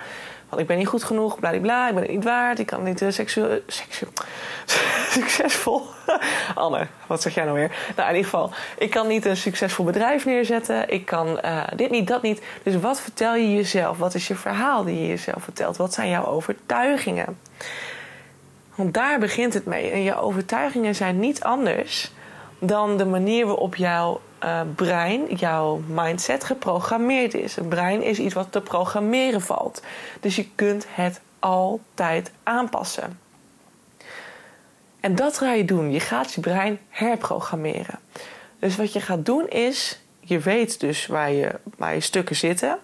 Want 0.49 0.61
ik 0.61 0.67
ben 0.67 0.79
niet 0.79 0.87
goed 0.87 1.05
genoeg, 1.05 1.39
bla, 1.39 1.51
ik 1.51 1.63
ben 1.63 1.97
het 1.97 2.09
niet 2.09 2.25
waard, 2.25 2.59
ik 2.59 2.67
kan 2.67 2.83
niet 2.83 3.03
uh, 3.03 3.11
seksueel, 3.11 3.61
seksueel, 3.67 4.13
succesvol. 5.19 5.83
Anne, 6.55 6.87
wat 7.07 7.23
zeg 7.23 7.35
jij 7.35 7.45
nou 7.45 7.57
weer? 7.57 7.71
Nou, 7.97 8.09
in 8.09 8.17
ieder 8.17 8.31
geval, 8.31 8.51
ik 8.79 8.91
kan 8.91 9.07
niet 9.07 9.25
een 9.25 9.37
succesvol 9.37 9.85
bedrijf 9.85 10.25
neerzetten. 10.25 10.91
Ik 10.91 11.07
kan 11.07 11.41
uh, 11.45 11.63
dit 11.77 11.91
niet, 11.91 12.07
dat 12.07 12.23
niet. 12.23 12.43
Dus 12.63 12.77
wat 12.77 13.01
vertel 13.01 13.35
je 13.35 13.55
jezelf? 13.55 13.99
Wat 13.99 14.15
is 14.15 14.29
je 14.29 14.35
verhaal 14.35 14.85
die 14.85 15.01
je 15.01 15.07
jezelf 15.07 15.43
vertelt? 15.43 15.77
Wat 15.77 15.95
zijn 15.95 16.09
jouw 16.09 16.27
overtuigingen? 16.27 17.39
Want 18.77 18.95
daar 18.95 19.19
begint 19.19 19.55
het 19.55 19.65
mee. 19.65 19.91
En 19.91 20.03
je 20.03 20.21
overtuigingen 20.21 20.95
zijn 20.95 21.19
niet 21.19 21.43
anders 21.43 22.13
dan 22.59 22.97
de 22.97 23.05
manier 23.05 23.47
waarop 23.47 23.77
jouw 23.77 24.21
uh, 24.45 24.61
brein, 24.75 25.35
jouw 25.35 25.83
mindset 25.87 26.45
geprogrammeerd 26.45 27.35
is. 27.35 27.57
Een 27.57 27.69
brein 27.69 28.03
is 28.03 28.19
iets 28.19 28.35
wat 28.35 28.53
te 28.53 28.61
programmeren 28.61 29.41
valt. 29.41 29.83
Dus 30.21 30.37
je 30.37 30.49
kunt 30.55 30.87
het 30.89 31.21
altijd 31.39 32.31
aanpassen. 32.43 33.19
En 35.01 35.15
dat 35.15 35.39
ga 35.39 35.53
je 35.53 35.65
doen. 35.65 35.93
Je 35.93 36.01
gaat 36.01 36.33
je 36.33 36.41
brein 36.41 36.79
herprogrammeren. 36.89 37.99
Dus 38.59 38.77
wat 38.77 38.93
je 38.93 39.01
gaat 39.01 39.25
doen 39.25 39.49
is, 39.49 40.01
je 40.21 40.39
weet 40.39 40.81
dus 40.81 41.07
waar 41.07 41.31
je, 41.31 41.55
waar 41.77 41.95
je 41.95 42.01
stukken 42.01 42.37
zitten. 42.37 42.79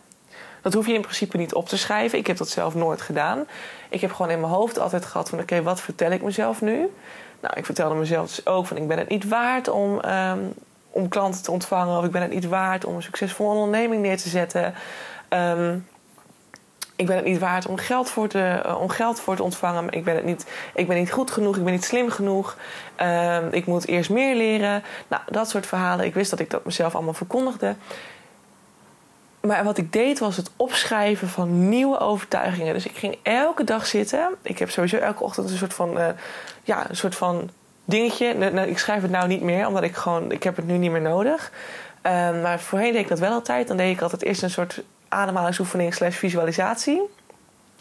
Dat 0.62 0.72
hoef 0.72 0.86
je 0.86 0.94
in 0.94 1.00
principe 1.00 1.36
niet 1.36 1.54
op 1.54 1.68
te 1.68 1.78
schrijven. 1.78 2.18
Ik 2.18 2.26
heb 2.26 2.36
dat 2.36 2.48
zelf 2.48 2.74
nooit 2.74 3.00
gedaan. 3.00 3.46
Ik 3.92 4.00
heb 4.00 4.12
gewoon 4.12 4.30
in 4.30 4.40
mijn 4.40 4.52
hoofd 4.52 4.78
altijd 4.78 5.04
gehad 5.04 5.28
van... 5.28 5.40
oké, 5.40 5.62
wat 5.62 5.80
vertel 5.80 6.10
ik 6.10 6.22
mezelf 6.22 6.60
nu? 6.60 6.92
Nou, 7.40 7.54
ik 7.54 7.64
vertelde 7.64 7.94
mezelf 7.94 8.28
dus 8.28 8.46
ook 8.46 8.66
van... 8.66 8.76
ik 8.76 8.88
ben 8.88 8.98
het 8.98 9.08
niet 9.08 9.28
waard 9.28 9.68
om, 9.68 10.04
um, 10.04 10.54
om 10.90 11.08
klanten 11.08 11.42
te 11.42 11.50
ontvangen... 11.50 11.98
of 11.98 12.04
ik 12.04 12.10
ben 12.10 12.22
het 12.22 12.30
niet 12.30 12.48
waard 12.48 12.84
om 12.84 12.94
een 12.94 13.02
succesvolle 13.02 13.54
onderneming 13.54 14.02
neer 14.02 14.16
te 14.16 14.28
zetten... 14.28 14.74
Um, 15.28 15.86
ik 16.96 17.08
ben 17.08 17.16
het 17.16 17.24
niet 17.24 17.38
waard 17.38 17.66
om 17.66 17.76
geld 17.76 18.10
voor 18.10 18.28
te, 18.28 18.62
uh, 18.66 18.80
om 18.80 18.88
geld 18.88 19.20
voor 19.20 19.36
te 19.36 19.42
ontvangen. 19.42 19.90
Ik 19.90 20.04
ben, 20.04 20.14
het 20.14 20.24
niet, 20.24 20.46
ik 20.74 20.86
ben 20.86 20.96
niet 20.96 21.12
goed 21.12 21.30
genoeg, 21.30 21.56
ik 21.56 21.64
ben 21.64 21.72
niet 21.72 21.84
slim 21.84 22.10
genoeg. 22.10 22.56
Uh, 23.00 23.52
ik 23.52 23.66
moet 23.66 23.86
eerst 23.86 24.10
meer 24.10 24.34
leren. 24.34 24.82
Nou, 25.08 25.22
dat 25.30 25.48
soort 25.48 25.66
verhalen. 25.66 26.06
Ik 26.06 26.14
wist 26.14 26.30
dat 26.30 26.38
ik 26.40 26.50
dat 26.50 26.64
mezelf 26.64 26.94
allemaal 26.94 27.14
verkondigde. 27.14 27.74
Maar 29.42 29.64
wat 29.64 29.78
ik 29.78 29.92
deed 29.92 30.18
was 30.18 30.36
het 30.36 30.50
opschrijven 30.56 31.28
van 31.28 31.68
nieuwe 31.68 31.98
overtuigingen. 31.98 32.74
Dus 32.74 32.86
ik 32.86 32.96
ging 32.96 33.18
elke 33.22 33.64
dag 33.64 33.86
zitten. 33.86 34.28
Ik 34.42 34.58
heb 34.58 34.70
sowieso 34.70 34.96
elke 34.96 35.22
ochtend 35.22 35.50
een 35.50 35.56
soort 35.56 35.74
van, 35.74 35.98
uh, 35.98 36.06
ja, 36.62 36.90
een 36.90 36.96
soort 36.96 37.14
van 37.14 37.50
dingetje. 37.84 38.34
Nou, 38.34 38.68
ik 38.68 38.78
schrijf 38.78 39.02
het 39.02 39.10
nou 39.10 39.28
niet 39.28 39.42
meer, 39.42 39.66
omdat 39.66 39.82
ik 39.82 39.94
gewoon, 39.94 40.32
ik 40.32 40.42
heb 40.42 40.56
het 40.56 40.66
nu 40.66 40.76
niet 40.76 40.90
meer 40.90 41.00
nodig. 41.00 41.52
Uh, 42.06 42.12
maar 42.42 42.60
voorheen 42.60 42.92
deed 42.92 43.02
ik 43.02 43.08
dat 43.08 43.18
wel 43.18 43.32
altijd. 43.32 43.68
Dan 43.68 43.76
deed 43.76 43.94
ik 43.94 44.02
altijd 44.02 44.22
eerst 44.22 44.42
een 44.42 44.50
soort 44.50 44.82
ademhalingsoefening 45.08 45.94
slash 45.94 46.16
visualisatie 46.16 47.02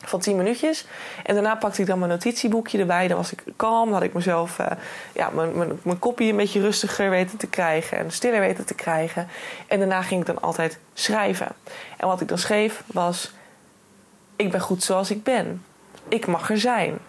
van 0.03 0.19
10 0.19 0.35
minuutjes. 0.35 0.85
En 1.23 1.33
daarna 1.33 1.55
pakte 1.55 1.81
ik 1.81 1.87
dan 1.87 1.99
mijn 1.99 2.11
notitieboekje 2.11 2.79
erbij. 2.79 3.07
Dan 3.07 3.17
was 3.17 3.31
ik 3.31 3.43
kalm, 3.55 3.93
had 3.93 4.03
ik 4.03 4.13
mezelf 4.13 4.59
uh, 4.59 4.67
ja, 5.13 5.29
mijn, 5.29 5.79
mijn, 5.81 5.99
kopje 5.99 6.29
een 6.29 6.35
beetje 6.35 6.61
rustiger 6.61 7.09
weten 7.09 7.37
te 7.37 7.47
krijgen 7.47 7.97
en 7.97 8.11
stiller 8.11 8.39
weten 8.39 8.65
te 8.65 8.73
krijgen. 8.73 9.27
En 9.67 9.79
daarna 9.79 10.01
ging 10.01 10.21
ik 10.21 10.27
dan 10.27 10.41
altijd 10.41 10.79
schrijven. 10.93 11.47
En 11.97 12.07
wat 12.07 12.21
ik 12.21 12.27
dan 12.27 12.37
schreef 12.37 12.83
was: 12.85 13.31
Ik 14.35 14.51
ben 14.51 14.61
goed 14.61 14.83
zoals 14.83 15.11
ik 15.11 15.23
ben. 15.23 15.65
Ik 16.07 16.27
mag 16.27 16.49
er 16.49 16.59
zijn. 16.59 16.99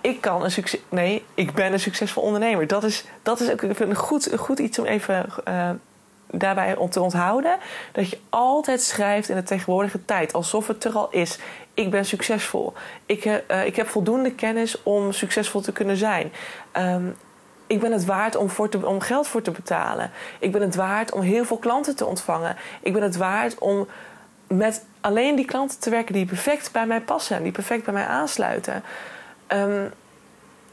Ik 0.00 0.20
kan 0.20 0.44
een 0.44 0.50
succes. 0.50 0.80
Nee, 0.88 1.24
ik 1.34 1.52
ben 1.52 1.72
een 1.72 1.80
succesvol 1.80 2.22
ondernemer. 2.22 2.66
Dat 2.66 2.84
is, 2.84 3.04
dat 3.22 3.40
is 3.40 3.50
ook 3.50 3.62
een 3.62 3.94
goed, 3.94 4.30
goed 4.36 4.58
iets 4.58 4.78
om 4.78 4.84
even 4.84 5.26
uh, 5.48 5.70
daarbij 6.30 6.76
te 6.90 7.00
onthouden 7.00 7.58
dat 7.92 8.10
je 8.10 8.18
altijd 8.30 8.82
schrijft 8.82 9.28
in 9.28 9.36
de 9.36 9.42
tegenwoordige 9.42 10.04
tijd, 10.04 10.32
alsof 10.32 10.66
het 10.66 10.84
er 10.84 10.92
al 10.92 11.10
is. 11.10 11.38
Ik 11.74 11.90
ben 11.90 12.04
succesvol. 12.04 12.72
Ik, 13.06 13.24
uh, 13.24 13.66
ik 13.66 13.76
heb 13.76 13.88
voldoende 13.88 14.32
kennis 14.32 14.82
om 14.82 15.12
succesvol 15.12 15.60
te 15.60 15.72
kunnen 15.72 15.96
zijn. 15.96 16.32
Um, 16.76 17.16
ik 17.66 17.80
ben 17.80 17.92
het 17.92 18.04
waard 18.04 18.36
om, 18.36 18.50
voor 18.50 18.68
te, 18.68 18.86
om 18.86 19.00
geld 19.00 19.28
voor 19.28 19.42
te 19.42 19.50
betalen. 19.50 20.10
Ik 20.38 20.52
ben 20.52 20.60
het 20.60 20.74
waard 20.74 21.12
om 21.12 21.20
heel 21.20 21.44
veel 21.44 21.56
klanten 21.56 21.96
te 21.96 22.06
ontvangen. 22.06 22.56
Ik 22.80 22.92
ben 22.92 23.02
het 23.02 23.16
waard 23.16 23.58
om 23.58 23.88
met 24.46 24.84
alleen 25.00 25.36
die 25.36 25.44
klanten 25.44 25.80
te 25.80 25.90
werken 25.90 26.14
die 26.14 26.26
perfect 26.26 26.72
bij 26.72 26.86
mij 26.86 27.00
passen, 27.00 27.42
die 27.42 27.52
perfect 27.52 27.84
bij 27.84 27.94
mij 27.94 28.06
aansluiten. 28.06 28.82
Um, 29.48 29.92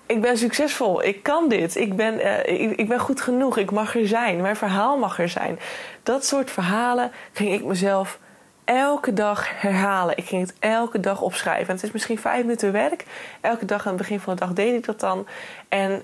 ik 0.05 0.21
ben 0.21 0.37
succesvol, 0.37 1.03
ik 1.03 1.23
kan 1.23 1.49
dit, 1.49 1.75
ik 1.75 1.95
ben, 1.95 2.13
uh, 2.13 2.37
ik, 2.39 2.71
ik, 2.71 2.87
ben 2.87 2.99
goed 2.99 3.21
genoeg, 3.21 3.57
ik 3.57 3.71
mag 3.71 3.95
er 3.95 4.07
zijn, 4.07 4.41
mijn 4.41 4.55
verhaal 4.55 4.97
mag 4.97 5.19
er 5.19 5.29
zijn. 5.29 5.59
Dat 6.03 6.25
soort 6.25 6.51
verhalen 6.51 7.11
ging 7.31 7.53
ik 7.53 7.63
mezelf 7.63 8.19
elke 8.63 9.13
dag 9.13 9.61
herhalen. 9.61 10.17
Ik 10.17 10.25
ging 10.25 10.41
het 10.41 10.55
elke 10.59 10.99
dag 10.99 11.21
opschrijven. 11.21 11.67
En 11.67 11.75
het 11.75 11.83
is 11.83 11.91
misschien 11.91 12.19
vijf 12.19 12.41
minuten 12.41 12.71
werk. 12.71 13.05
Elke 13.41 13.65
dag 13.65 13.81
aan 13.81 13.93
het 13.93 14.01
begin 14.01 14.19
van 14.19 14.33
de 14.33 14.39
dag 14.39 14.53
deed 14.53 14.75
ik 14.75 14.85
dat 14.85 14.99
dan. 14.99 15.27
En 15.69 16.03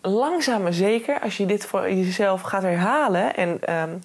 langzaam 0.00 0.62
maar 0.62 0.72
zeker, 0.72 1.20
als 1.20 1.36
je 1.36 1.46
dit 1.46 1.66
voor 1.66 1.92
jezelf 1.92 2.40
gaat 2.40 2.62
herhalen. 2.62 3.36
En 3.36 3.80
um, 3.82 4.02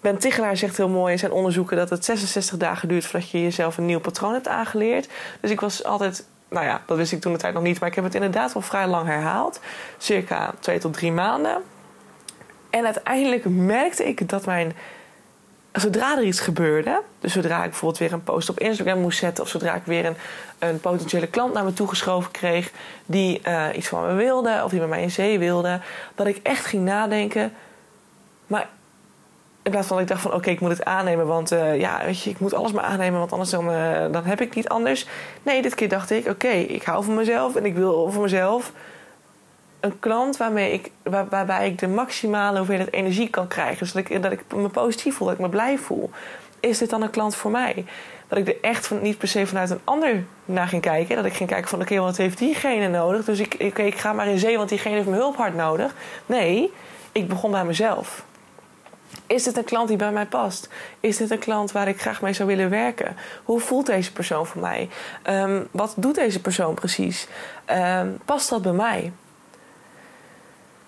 Ben 0.00 0.18
Tichelaar 0.18 0.56
zegt 0.56 0.76
heel 0.76 0.88
mooi 0.88 1.12
in 1.12 1.18
zijn 1.18 1.32
onderzoeken 1.32 1.76
dat 1.76 1.90
het 1.90 2.04
66 2.04 2.56
dagen 2.56 2.88
duurt 2.88 3.06
voordat 3.06 3.30
je 3.30 3.42
jezelf 3.42 3.76
een 3.76 3.86
nieuw 3.86 4.00
patroon 4.00 4.32
hebt 4.32 4.48
aangeleerd. 4.48 5.08
Dus 5.40 5.50
ik 5.50 5.60
was 5.60 5.84
altijd 5.84 6.24
nou 6.48 6.66
ja, 6.66 6.82
dat 6.86 6.96
wist 6.96 7.12
ik 7.12 7.20
toen 7.20 7.32
de 7.32 7.38
tijd 7.38 7.54
nog 7.54 7.62
niet. 7.62 7.80
Maar 7.80 7.88
ik 7.88 7.94
heb 7.94 8.04
het 8.04 8.14
inderdaad 8.14 8.52
wel 8.52 8.62
vrij 8.62 8.86
lang 8.86 9.06
herhaald. 9.06 9.60
Circa 9.98 10.54
twee 10.60 10.78
tot 10.78 10.92
drie 10.92 11.12
maanden. 11.12 11.62
En 12.70 12.84
uiteindelijk 12.84 13.44
merkte 13.44 14.08
ik 14.08 14.28
dat 14.28 14.46
mijn... 14.46 14.76
Zodra 15.72 16.16
er 16.16 16.24
iets 16.24 16.40
gebeurde... 16.40 17.02
Dus 17.20 17.32
zodra 17.32 17.56
ik 17.56 17.70
bijvoorbeeld 17.70 18.00
weer 18.00 18.12
een 18.12 18.22
post 18.22 18.48
op 18.48 18.60
Instagram 18.60 19.00
moest 19.00 19.18
zetten... 19.18 19.44
of 19.44 19.50
zodra 19.50 19.74
ik 19.74 19.84
weer 19.84 20.06
een, 20.06 20.16
een 20.58 20.80
potentiële 20.80 21.26
klant 21.26 21.54
naar 21.54 21.64
me 21.64 21.72
toegeschoven 21.72 22.30
kreeg... 22.30 22.70
die 23.06 23.40
uh, 23.48 23.66
iets 23.74 23.88
van 23.88 24.06
me 24.06 24.12
wilde 24.12 24.60
of 24.64 24.70
die 24.70 24.80
met 24.80 24.88
mij 24.88 25.02
in 25.02 25.10
zee 25.10 25.38
wilde... 25.38 25.80
dat 26.14 26.26
ik 26.26 26.40
echt 26.42 26.64
ging 26.64 26.84
nadenken... 26.84 27.52
maar 28.46 28.68
in 29.68 29.74
plaats 29.74 29.86
van 29.86 29.96
dat 29.96 30.06
ik 30.06 30.12
dacht 30.12 30.22
van 30.22 30.34
oké, 30.34 30.50
ik 30.50 30.60
moet 30.60 30.70
het 30.70 30.84
aannemen, 30.84 31.26
want 31.26 31.52
uh, 31.52 31.80
ja, 31.80 32.04
weet 32.04 32.22
je, 32.22 32.30
ik 32.30 32.38
moet 32.38 32.54
alles 32.54 32.72
maar 32.72 32.84
aannemen, 32.84 33.18
want 33.18 33.32
anders 33.32 33.50
dan, 33.50 33.70
uh, 33.70 34.12
dan 34.12 34.24
heb 34.24 34.40
ik 34.40 34.54
niet 34.54 34.68
anders. 34.68 35.06
Nee, 35.42 35.62
dit 35.62 35.74
keer 35.74 35.88
dacht 35.88 36.10
ik, 36.10 36.26
oké, 36.26 36.48
ik 36.48 36.82
hou 36.82 37.04
van 37.04 37.14
mezelf 37.14 37.56
en 37.56 37.64
ik 37.64 37.74
wil 37.74 38.10
voor 38.10 38.22
mezelf 38.22 38.72
een 39.80 39.98
klant 39.98 40.36
waarmee 40.36 40.72
ik, 40.72 40.90
waar, 41.02 41.28
waarbij 41.28 41.66
ik 41.66 41.78
de 41.78 41.88
maximale 41.88 42.58
hoeveelheid 42.58 42.92
energie 42.92 43.28
kan 43.28 43.48
krijgen. 43.48 43.78
Dus 43.78 43.92
dat 43.92 44.08
ik, 44.08 44.22
dat 44.22 44.32
ik 44.32 44.42
me 44.54 44.68
positief 44.68 45.14
voel, 45.16 45.26
dat 45.26 45.36
ik 45.36 45.42
me 45.42 45.48
blij 45.48 45.78
voel. 45.78 46.10
Is 46.60 46.78
dit 46.78 46.90
dan 46.90 47.02
een 47.02 47.10
klant 47.10 47.34
voor 47.34 47.50
mij? 47.50 47.84
Dat 48.28 48.38
ik 48.38 48.48
er 48.48 48.56
echt 48.60 48.86
van, 48.86 49.02
niet 49.02 49.18
per 49.18 49.28
se 49.28 49.46
vanuit 49.46 49.70
een 49.70 49.80
ander 49.84 50.24
naar 50.44 50.68
ging 50.68 50.82
kijken. 50.82 51.16
Dat 51.16 51.24
ik 51.24 51.34
ging 51.34 51.48
kijken 51.48 51.68
van 51.68 51.80
oké, 51.80 51.98
wat 51.98 52.16
heeft 52.16 52.38
diegene 52.38 52.88
nodig? 52.88 53.24
Dus 53.24 53.38
ik, 53.38 53.54
ik, 53.54 53.98
ga 53.98 54.12
maar 54.12 54.26
in 54.26 54.38
zee, 54.38 54.56
want 54.56 54.68
diegene 54.68 54.94
heeft 54.94 55.06
mijn 55.06 55.20
hulp 55.20 55.36
hard 55.36 55.54
nodig. 55.54 55.94
Nee, 56.26 56.72
ik 57.12 57.28
begon 57.28 57.50
bij 57.50 57.64
mezelf. 57.64 58.26
Is 59.26 59.42
dit 59.42 59.56
een 59.56 59.64
klant 59.64 59.88
die 59.88 59.96
bij 59.96 60.12
mij 60.12 60.26
past? 60.26 60.68
Is 61.00 61.16
dit 61.16 61.30
een 61.30 61.38
klant 61.38 61.72
waar 61.72 61.88
ik 61.88 62.00
graag 62.00 62.22
mee 62.22 62.32
zou 62.32 62.48
willen 62.48 62.70
werken? 62.70 63.16
Hoe 63.44 63.60
voelt 63.60 63.86
deze 63.86 64.12
persoon 64.12 64.46
voor 64.46 64.60
mij? 64.60 64.88
Ehm, 65.22 65.62
wat 65.70 65.94
doet 65.96 66.14
deze 66.14 66.40
persoon 66.40 66.74
precies? 66.74 67.28
Ehm, 67.64 68.08
past 68.24 68.50
dat 68.50 68.62
bij 68.62 68.72
mij? 68.72 69.12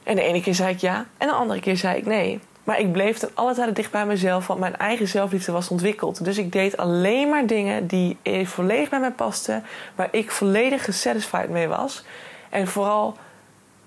En 0.02 0.16
de 0.16 0.22
ene 0.22 0.42
keer 0.42 0.54
zei 0.54 0.72
ik 0.74 0.80
ja, 0.80 1.06
en 1.18 1.26
de 1.28 1.34
andere 1.34 1.60
keer 1.60 1.76
zei 1.76 1.96
ik 1.96 2.06
nee. 2.06 2.40
Maar 2.64 2.80
ik 2.80 2.92
bleef 2.92 3.18
ten 3.18 3.30
alle 3.34 3.54
tijde 3.54 3.72
dicht 3.72 3.90
bij 3.90 4.06
mezelf, 4.06 4.46
want 4.46 4.60
mijn 4.60 4.76
eigen 4.76 5.08
zelfliefde 5.08 5.52
was 5.52 5.68
ontwikkeld. 5.68 6.24
Dus 6.24 6.38
ik 6.38 6.52
deed 6.52 6.76
alleen 6.76 7.28
maar 7.28 7.46
dingen 7.46 7.86
die 7.86 8.18
volledig 8.44 8.88
bij 8.88 9.00
mij 9.00 9.10
pasten, 9.10 9.64
waar 9.94 10.08
ik 10.10 10.30
volledig 10.30 10.84
gesatisfied 10.84 11.48
mee 11.48 11.68
was. 11.68 12.04
En 12.48 12.66
vooral, 12.66 13.16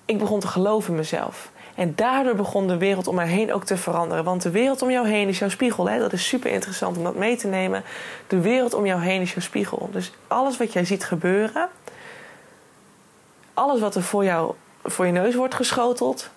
ik 0.05 0.17
begon 0.17 0.39
te 0.39 0.47
geloven 0.47 0.89
in 0.89 0.95
mezelf. 0.95 1.51
En 1.75 1.95
daardoor 1.95 2.35
begon 2.35 2.67
de 2.67 2.77
wereld 2.77 3.07
om 3.07 3.15
mij 3.15 3.27
heen 3.27 3.53
ook 3.53 3.63
te 3.63 3.77
veranderen. 3.77 4.23
Want 4.23 4.41
de 4.41 4.51
wereld 4.51 4.81
om 4.81 4.91
jou 4.91 5.07
heen 5.07 5.27
is 5.27 5.39
jouw 5.39 5.49
spiegel. 5.49 5.89
Hè? 5.89 5.99
Dat 5.99 6.13
is 6.13 6.27
super 6.27 6.51
interessant 6.51 6.97
om 6.97 7.03
dat 7.03 7.15
mee 7.15 7.35
te 7.35 7.47
nemen. 7.47 7.83
De 8.27 8.39
wereld 8.39 8.73
om 8.73 8.85
jou 8.85 9.01
heen 9.01 9.21
is 9.21 9.33
jouw 9.33 9.41
spiegel. 9.41 9.89
Dus 9.91 10.11
alles 10.27 10.57
wat 10.57 10.73
jij 10.73 10.85
ziet 10.85 11.05
gebeuren, 11.05 11.69
alles 13.53 13.79
wat 13.79 13.95
er 13.95 14.03
voor, 14.03 14.23
jou, 14.23 14.53
voor 14.83 15.05
je 15.05 15.11
neus 15.11 15.35
wordt 15.35 15.55
geschoteld, 15.55 16.29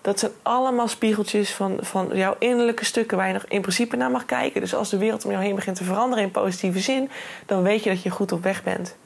dat 0.00 0.18
zijn 0.18 0.32
allemaal 0.42 0.88
spiegeltjes 0.88 1.52
van, 1.52 1.78
van 1.80 2.10
jouw 2.12 2.36
innerlijke 2.38 2.84
stukken 2.84 3.16
waar 3.16 3.26
je 3.26 3.32
nog 3.32 3.44
in 3.48 3.60
principe 3.60 3.96
naar 3.96 4.10
mag 4.10 4.24
kijken. 4.24 4.60
Dus 4.60 4.74
als 4.74 4.90
de 4.90 4.98
wereld 4.98 5.24
om 5.24 5.30
jou 5.30 5.42
heen 5.42 5.54
begint 5.54 5.76
te 5.76 5.84
veranderen 5.84 6.24
in 6.24 6.30
positieve 6.30 6.78
zin, 6.78 7.10
dan 7.46 7.62
weet 7.62 7.82
je 7.82 7.90
dat 7.90 8.02
je 8.02 8.10
goed 8.10 8.32
op 8.32 8.42
weg 8.42 8.62
bent. 8.62 8.96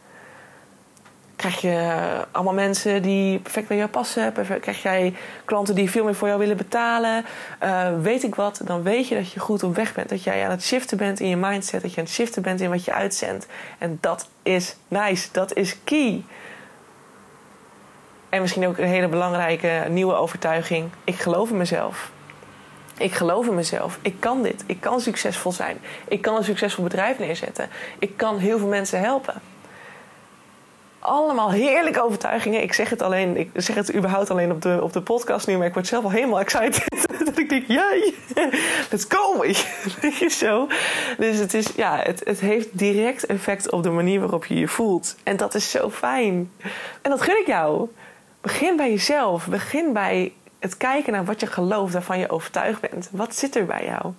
Krijg 1.36 1.60
je 1.60 1.70
eh, 1.70 2.20
allemaal 2.30 2.54
mensen 2.54 3.02
die 3.02 3.38
perfect 3.38 3.68
bij 3.68 3.76
jou 3.76 3.88
passen? 3.88 4.32
Krijg 4.60 4.82
jij 4.82 5.14
klanten 5.44 5.74
die 5.74 5.90
veel 5.90 6.04
meer 6.04 6.14
voor 6.14 6.28
jou 6.28 6.40
willen 6.40 6.56
betalen? 6.56 7.24
Uh, 7.62 7.88
weet 8.00 8.22
ik 8.22 8.34
wat, 8.34 8.60
dan 8.64 8.82
weet 8.82 9.08
je 9.08 9.14
dat 9.14 9.32
je 9.32 9.40
goed 9.40 9.62
op 9.62 9.74
weg 9.74 9.94
bent. 9.94 10.08
Dat 10.08 10.22
jij 10.22 10.44
aan 10.44 10.50
het 10.50 10.62
shiften 10.62 10.96
bent 10.96 11.20
in 11.20 11.28
je 11.28 11.36
mindset. 11.36 11.82
Dat 11.82 11.90
je 11.90 11.96
aan 11.96 12.04
het 12.04 12.12
shiften 12.12 12.42
bent 12.42 12.60
in 12.60 12.70
wat 12.70 12.84
je 12.84 12.92
uitzendt. 12.92 13.46
En 13.78 13.98
dat 14.00 14.28
is 14.42 14.76
nice. 14.88 15.28
Dat 15.32 15.54
is 15.54 15.76
key. 15.84 16.22
En 18.32 18.40
misschien 18.40 18.66
ook 18.66 18.78
een 18.78 18.84
hele 18.84 19.08
belangrijke 19.08 19.84
nieuwe 19.88 20.14
overtuiging. 20.14 20.90
Ik 21.04 21.14
geloof 21.14 21.50
in 21.50 21.56
mezelf. 21.56 22.10
Ik 22.98 23.12
geloof 23.12 23.46
in 23.46 23.54
mezelf. 23.54 23.98
Ik 24.02 24.14
kan 24.18 24.42
dit. 24.42 24.64
Ik 24.66 24.80
kan 24.80 25.00
succesvol 25.00 25.52
zijn. 25.52 25.78
Ik 26.08 26.22
kan 26.22 26.36
een 26.36 26.44
succesvol 26.44 26.84
bedrijf 26.84 27.18
neerzetten. 27.18 27.68
Ik 27.98 28.16
kan 28.16 28.38
heel 28.38 28.58
veel 28.58 28.68
mensen 28.68 29.00
helpen. 29.00 29.34
Allemaal 30.98 31.50
heerlijke 31.50 32.02
overtuigingen. 32.02 32.62
Ik 32.62 32.72
zeg 32.72 32.90
het 32.90 33.02
alleen, 33.02 33.36
ik 33.36 33.50
zeg 33.54 33.76
het 33.76 33.94
überhaupt 33.94 34.30
alleen 34.30 34.50
op 34.50 34.62
de, 34.62 34.78
op 34.82 34.92
de 34.92 35.02
podcast 35.02 35.46
nu, 35.46 35.56
maar 35.56 35.66
ik 35.66 35.74
word 35.74 35.86
zelf 35.86 36.04
al 36.04 36.10
helemaal 36.10 36.40
excited. 36.40 37.08
dat 37.24 37.38
ik 37.38 37.48
denk, 37.48 37.66
jij, 37.66 38.14
let's 38.90 39.06
go. 39.08 39.44
Zo. 40.28 40.68
Dus 41.18 41.38
het, 41.38 41.54
is, 41.54 41.66
ja, 41.76 42.00
het, 42.02 42.20
het 42.24 42.40
heeft 42.40 42.78
direct 42.78 43.26
effect 43.26 43.70
op 43.70 43.82
de 43.82 43.90
manier 43.90 44.20
waarop 44.20 44.44
je 44.44 44.54
je 44.54 44.68
voelt. 44.68 45.16
En 45.22 45.36
dat 45.36 45.54
is 45.54 45.70
zo 45.70 45.90
fijn. 45.90 46.52
En 47.02 47.10
dat 47.10 47.22
gun 47.22 47.40
ik 47.40 47.46
jou. 47.46 47.88
Begin 48.42 48.76
bij 48.76 48.90
jezelf. 48.90 49.46
Begin 49.46 49.92
bij 49.92 50.32
het 50.58 50.76
kijken 50.76 51.12
naar 51.12 51.24
wat 51.24 51.40
je 51.40 51.46
gelooft, 51.46 51.92
waarvan 51.92 52.18
je 52.18 52.30
overtuigd 52.30 52.80
bent. 52.80 53.08
Wat 53.12 53.34
zit 53.34 53.56
er 53.56 53.66
bij 53.66 53.84
jou? 53.84 54.12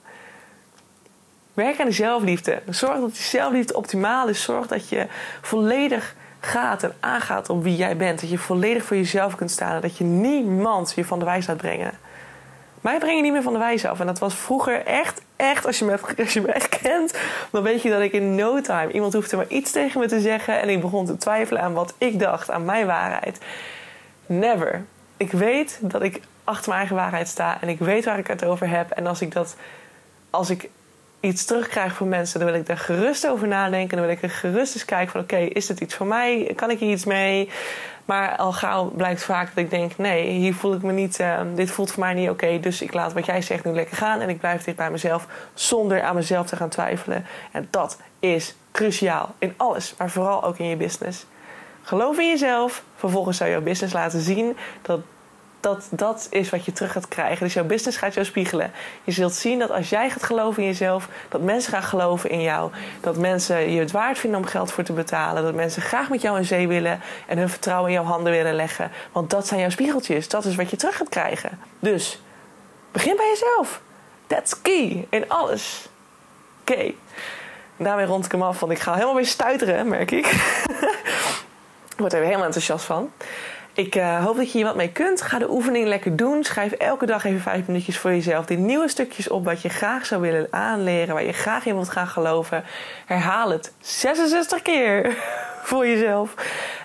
Werk 1.54 1.80
aan 1.80 1.86
de 1.86 1.92
zelfliefde. 1.92 2.62
Zorg 2.70 3.00
dat 3.00 3.14
die 3.14 3.24
zelfliefde 3.24 3.76
optimaal 3.76 4.28
is. 4.28 4.44
Zorg 4.44 4.68
dat 4.68 4.90
je 4.90 5.08
volledig 5.42 6.16
gaat 6.40 6.84
en 6.84 6.94
aangaat 7.00 7.50
op 7.50 7.64
wie 7.64 7.76
jij 7.76 7.98
bent. 7.98 8.22
Dat 8.22 8.30
je 8.30 8.38
volledig 8.38 8.84
voor 8.84 8.98
jezelf 8.98 9.36
kunt 9.36 9.52
staan. 9.52 9.82
Dat 9.82 9.98
je 9.98 10.04
niemand 10.04 10.94
je 10.96 11.06
van 11.06 11.20
de 11.20 11.26
wijs 11.26 11.48
laat 11.48 11.58
brengen. 11.58 11.92
Mij 12.82 12.98
breng 12.98 13.16
je 13.16 13.22
niet 13.22 13.32
meer 13.32 13.42
van 13.42 13.54
de 13.54 13.60
wijs 13.60 13.86
af. 13.86 14.00
En 14.00 14.06
dat 14.06 14.20
was 14.20 14.36
vroeger 14.36 14.86
echt, 14.86 15.22
echt, 15.36 15.66
als 15.66 15.80
je, 15.80 15.86
me, 15.86 16.00
als 16.24 16.34
je 16.34 16.42
me 16.42 16.52
echt 16.52 16.82
kent, 16.82 17.14
dan 17.52 17.64
weet 17.64 17.82
je 17.82 17.90
dat 17.90 18.02
ik 18.02 18.12
in 18.12 18.36
no 18.36 18.62
time, 18.62 18.92
iemand 18.92 19.14
hoefde 19.14 19.36
maar 19.36 19.48
iets 19.48 19.72
tegen 19.72 20.00
me 20.00 20.08
te 20.08 20.20
zeggen. 20.20 20.62
En 20.62 20.70
ik 20.70 20.82
begon 20.82 21.06
te 21.06 21.18
twijfelen 21.18 21.62
aan 21.62 21.74
wat 21.74 21.94
ik 21.98 22.20
dacht, 22.20 22.52
aan 22.52 22.66
mijn 22.66 22.86
waarheid. 22.86 23.40
Never. 24.26 24.86
Ik 25.18 25.32
weet 25.32 25.80
dat 25.82 26.02
ik 26.02 26.22
achter 26.44 26.68
mijn 26.68 26.80
eigen 26.80 26.96
waarheid 26.96 27.28
sta 27.28 27.62
en 27.62 27.70
ik 27.70 27.80
weet 27.80 28.06
waar 28.06 28.20
ik 28.20 28.28
het 28.28 28.46
over 28.46 28.70
heb. 28.70 28.92
En 28.92 29.08
als 29.08 29.22
ik 29.22 29.32
dat, 29.32 29.56
als 30.30 30.50
ik 30.50 30.70
iets 31.20 31.46
terugkrijg 31.46 31.96
van 31.96 32.10
mensen, 32.10 32.40
dan 32.40 32.50
wil 32.50 32.60
ik 32.60 32.66
daar 32.66 32.78
gerust 32.78 33.28
over 33.28 33.48
nadenken. 33.48 33.98
Dan 33.98 34.06
wil 34.06 34.16
ik 34.16 34.22
er 34.22 34.30
gerust 34.30 34.74
eens 34.74 34.86
kijken 34.86 35.12
van 35.12 35.22
oké, 35.22 35.38
is 35.38 35.66
dit 35.66 35.80
iets 35.80 35.96
voor 35.96 36.08
mij? 36.08 36.54
Kan 36.56 36.70
ik 36.70 36.80
hier 36.80 36.92
iets 36.92 37.06
mee? 37.06 37.50
Maar 38.06 38.36
al 38.36 38.52
gauw 38.52 38.90
blijkt 38.90 39.24
vaak 39.24 39.48
dat 39.48 39.64
ik 39.64 39.70
denk, 39.70 39.98
nee, 39.98 40.30
hier 40.30 40.54
voel 40.54 40.74
ik 40.74 40.82
me 40.82 40.92
niet, 40.92 41.20
uh, 41.20 41.42
dit 41.56 41.72
voelt 41.72 41.92
voor 41.92 42.04
mij 42.04 42.14
niet 42.14 42.30
oké. 42.30 42.60
dus 42.60 42.82
ik 42.82 42.94
laat 42.94 43.14
wat 43.14 43.26
jij 43.26 43.42
zegt 43.42 43.64
nu 43.64 43.72
lekker 43.72 43.98
gaan 43.98 44.20
en 44.20 44.30
ik 44.30 44.40
blijf 44.40 44.64
dicht 44.64 44.78
bij 44.78 44.92
mezelf 44.92 45.28
zonder 45.54 46.02
aan 46.02 46.16
mezelf 46.16 46.48
te 46.48 46.56
gaan 46.56 46.70
twijfelen. 46.70 47.26
En 47.52 47.68
dat 47.70 47.98
is 48.20 48.56
cruciaal 48.72 49.36
in 49.40 49.54
alles, 49.58 49.96
maar 49.98 50.10
vooral 50.10 50.44
ook 50.44 50.58
in 50.58 50.68
je 50.68 50.76
business. 50.76 51.26
Geloof 51.84 52.20
in 52.20 52.28
jezelf. 52.28 52.84
Vervolgens 52.96 53.38
zou 53.38 53.50
jouw 53.50 53.62
business 53.62 53.94
laten 53.94 54.22
zien 54.22 54.58
dat 54.82 55.00
dat, 55.64 55.88
dat 55.90 56.28
is 56.30 56.50
wat 56.50 56.66
je 56.66 56.72
terug 56.72 56.92
gaat 56.92 57.08
krijgen. 57.08 57.46
Dus 57.46 57.54
jouw 57.54 57.64
business 57.64 57.98
gaat 57.98 58.14
jou 58.14 58.26
spiegelen. 58.26 58.72
Je 59.04 59.12
zult 59.12 59.34
zien 59.34 59.60
dat 59.60 59.72
als 59.72 59.90
jij 59.90 60.10
gaat 60.10 60.24
geloven 60.24 60.64
in 60.64 60.70
jezelf, 60.70 61.10
dat 61.30 61.42
mensen 61.42 61.72
gaan 61.72 61.84
geloven 61.84 62.30
in 62.30 62.42
jou. 62.42 62.72
Dat 63.02 63.18
mensen 63.18 63.72
je 63.72 63.80
het 63.80 63.92
waard 63.92 64.18
vinden 64.18 64.40
om 64.40 64.46
geld 64.46 64.72
voor 64.72 64.84
te 64.84 64.94
betalen. 64.94 65.44
Dat 65.44 65.54
mensen 65.54 65.82
graag 65.82 66.10
met 66.10 66.22
jou 66.22 66.38
in 66.38 66.46
zee 66.46 66.68
willen 66.68 67.02
en 67.28 67.38
hun 67.38 67.50
vertrouwen 67.50 67.90
in 67.90 67.96
jouw 67.96 68.06
handen 68.06 68.32
willen 68.32 68.56
leggen. 68.56 68.92
Want 69.12 69.30
dat 69.30 69.48
zijn 69.48 69.60
jouw 69.60 69.70
spiegeltjes. 69.70 70.28
Dat 70.30 70.46
is 70.46 70.56
wat 70.56 70.70
je 70.70 70.78
terug 70.78 70.98
gaat 70.98 71.10
krijgen. 71.10 71.60
Dus 71.80 72.22
begin 72.92 73.16
bij 73.16 73.28
jezelf. 73.28 73.82
That's 74.28 74.62
key 74.62 75.08
in 75.10 75.30
alles. 75.30 75.90
Oké. 76.62 76.92
Daarmee 77.78 78.06
rond 78.06 78.26
ik 78.26 78.32
hem 78.32 78.44
af, 78.44 78.60
want 78.60 78.72
ik 78.72 78.80
ga 78.80 78.94
helemaal 78.94 79.16
weer 79.16 79.26
stuiteren, 79.26 79.88
merk 79.88 80.12
ik. 80.12 80.26
Word 81.98 82.14
er 82.14 82.24
helemaal 82.24 82.46
enthousiast 82.46 82.86
van. 82.86 83.12
Ik 83.76 83.96
uh, 83.96 84.24
hoop 84.24 84.36
dat 84.36 84.52
je 84.52 84.58
hier 84.58 84.66
wat 84.66 84.76
mee 84.76 84.92
kunt. 84.92 85.22
Ga 85.22 85.40
de 85.40 85.52
oefening 85.52 85.88
lekker 85.88 86.16
doen. 86.16 86.44
Schrijf 86.44 86.72
elke 86.72 87.06
dag 87.06 87.24
even 87.24 87.42
vijf 87.42 87.68
minuutjes 87.68 87.98
voor 87.98 88.12
jezelf 88.12 88.46
die 88.46 88.58
nieuwe 88.58 88.88
stukjes 88.88 89.30
op 89.30 89.46
wat 89.46 89.62
je 89.62 89.70
graag 89.70 90.06
zou 90.06 90.22
willen 90.22 90.48
aanleren, 90.50 91.14
waar 91.14 91.24
je 91.24 91.32
graag 91.32 91.66
in 91.66 91.74
wilt 91.74 91.90
gaan 91.90 92.08
geloven. 92.08 92.64
Herhaal 93.06 93.50
het 93.50 93.74
66 93.80 94.62
keer 94.62 95.16
voor 95.70 95.88
jezelf. 95.88 96.34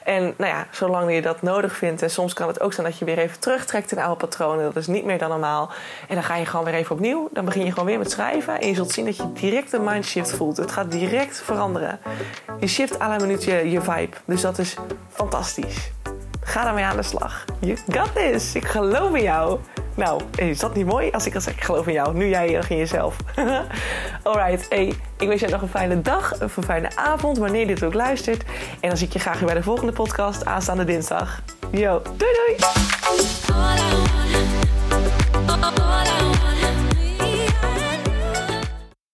En 0.09 0.35
nou 0.37 0.53
ja, 0.53 0.67
zolang 0.71 1.15
je 1.15 1.23
dat 1.23 1.43
nodig 1.43 1.77
vindt. 1.77 2.03
En 2.03 2.11
soms 2.11 2.33
kan 2.33 2.49
het 2.49 2.61
ook 2.61 2.73
zijn 2.73 2.87
dat 2.87 2.99
je 2.99 3.05
weer 3.05 3.19
even 3.19 3.41
terugtrekt 3.41 3.93
in 3.93 3.99
oude 3.99 4.17
patronen. 4.17 4.65
Dat 4.65 4.77
is 4.77 4.87
niet 4.87 5.05
meer 5.05 5.19
dan 5.19 5.29
normaal. 5.29 5.71
En 6.09 6.15
dan 6.15 6.25
ga 6.25 6.37
je 6.37 6.47
gewoon 6.47 6.65
weer 6.65 6.75
even 6.75 6.95
opnieuw. 6.95 7.29
Dan 7.33 7.45
begin 7.45 7.65
je 7.65 7.71
gewoon 7.71 7.85
weer 7.85 7.99
met 7.99 8.11
schrijven. 8.11 8.61
En 8.61 8.69
je 8.69 8.75
zult 8.75 8.91
zien 8.91 9.05
dat 9.05 9.17
je 9.17 9.33
direct 9.33 9.73
een 9.73 9.85
mindshift 9.85 10.31
voelt. 10.31 10.57
Het 10.57 10.73
gaat 10.73 10.91
direct 10.91 11.41
veranderen. 11.41 12.01
Je 12.61 12.67
shift 12.67 13.01
à 13.01 13.09
la 13.09 13.27
je 13.27 13.81
vibe. 13.81 14.17
Dus 14.25 14.41
dat 14.41 14.59
is 14.59 14.77
fantastisch. 15.11 15.91
Ga 16.49 16.65
daarmee 16.65 16.85
aan 16.85 16.97
de 16.97 17.03
slag. 17.03 17.45
You 17.59 17.79
got 17.89 18.15
this. 18.15 18.55
Ik 18.55 18.65
geloof 18.65 19.15
in 19.15 19.23
jou. 19.23 19.59
Nou, 19.95 20.23
is 20.35 20.59
dat 20.59 20.75
niet 20.75 20.87
mooi 20.87 21.11
als 21.11 21.27
ik 21.27 21.35
al 21.35 21.41
zeg 21.41 21.55
ik 21.55 21.63
geloof 21.63 21.87
in 21.87 21.93
jou? 21.93 22.15
Nu 22.15 22.29
jij 22.29 22.49
in 22.69 22.77
jezelf. 22.77 23.17
Alright, 24.23 24.67
hey, 24.69 24.95
ik 25.19 25.29
wens 25.29 25.41
je 25.41 25.49
nog 25.49 25.63
een 25.63 25.69
fijne 25.69 26.03
dag 26.03 26.43
of 26.43 26.57
een 26.57 26.63
fijne 26.63 26.97
avond 26.97 27.39
wanneer 27.39 27.61
je 27.61 27.67
dit 27.67 27.83
ook 27.83 27.95
luistert. 27.95 28.43
En 28.81 28.89
dan 28.89 28.97
zie 28.97 29.07
ik 29.07 29.13
je 29.13 29.19
graag 29.19 29.39
weer 29.39 29.47
bij 29.47 29.55
de 29.55 29.63
volgende 29.63 29.93
podcast 29.93 30.45
aanstaande 30.45 30.85
dinsdag. 30.85 31.43
Yo, 31.71 32.03
doei 32.17 32.33
doei! 32.47 32.57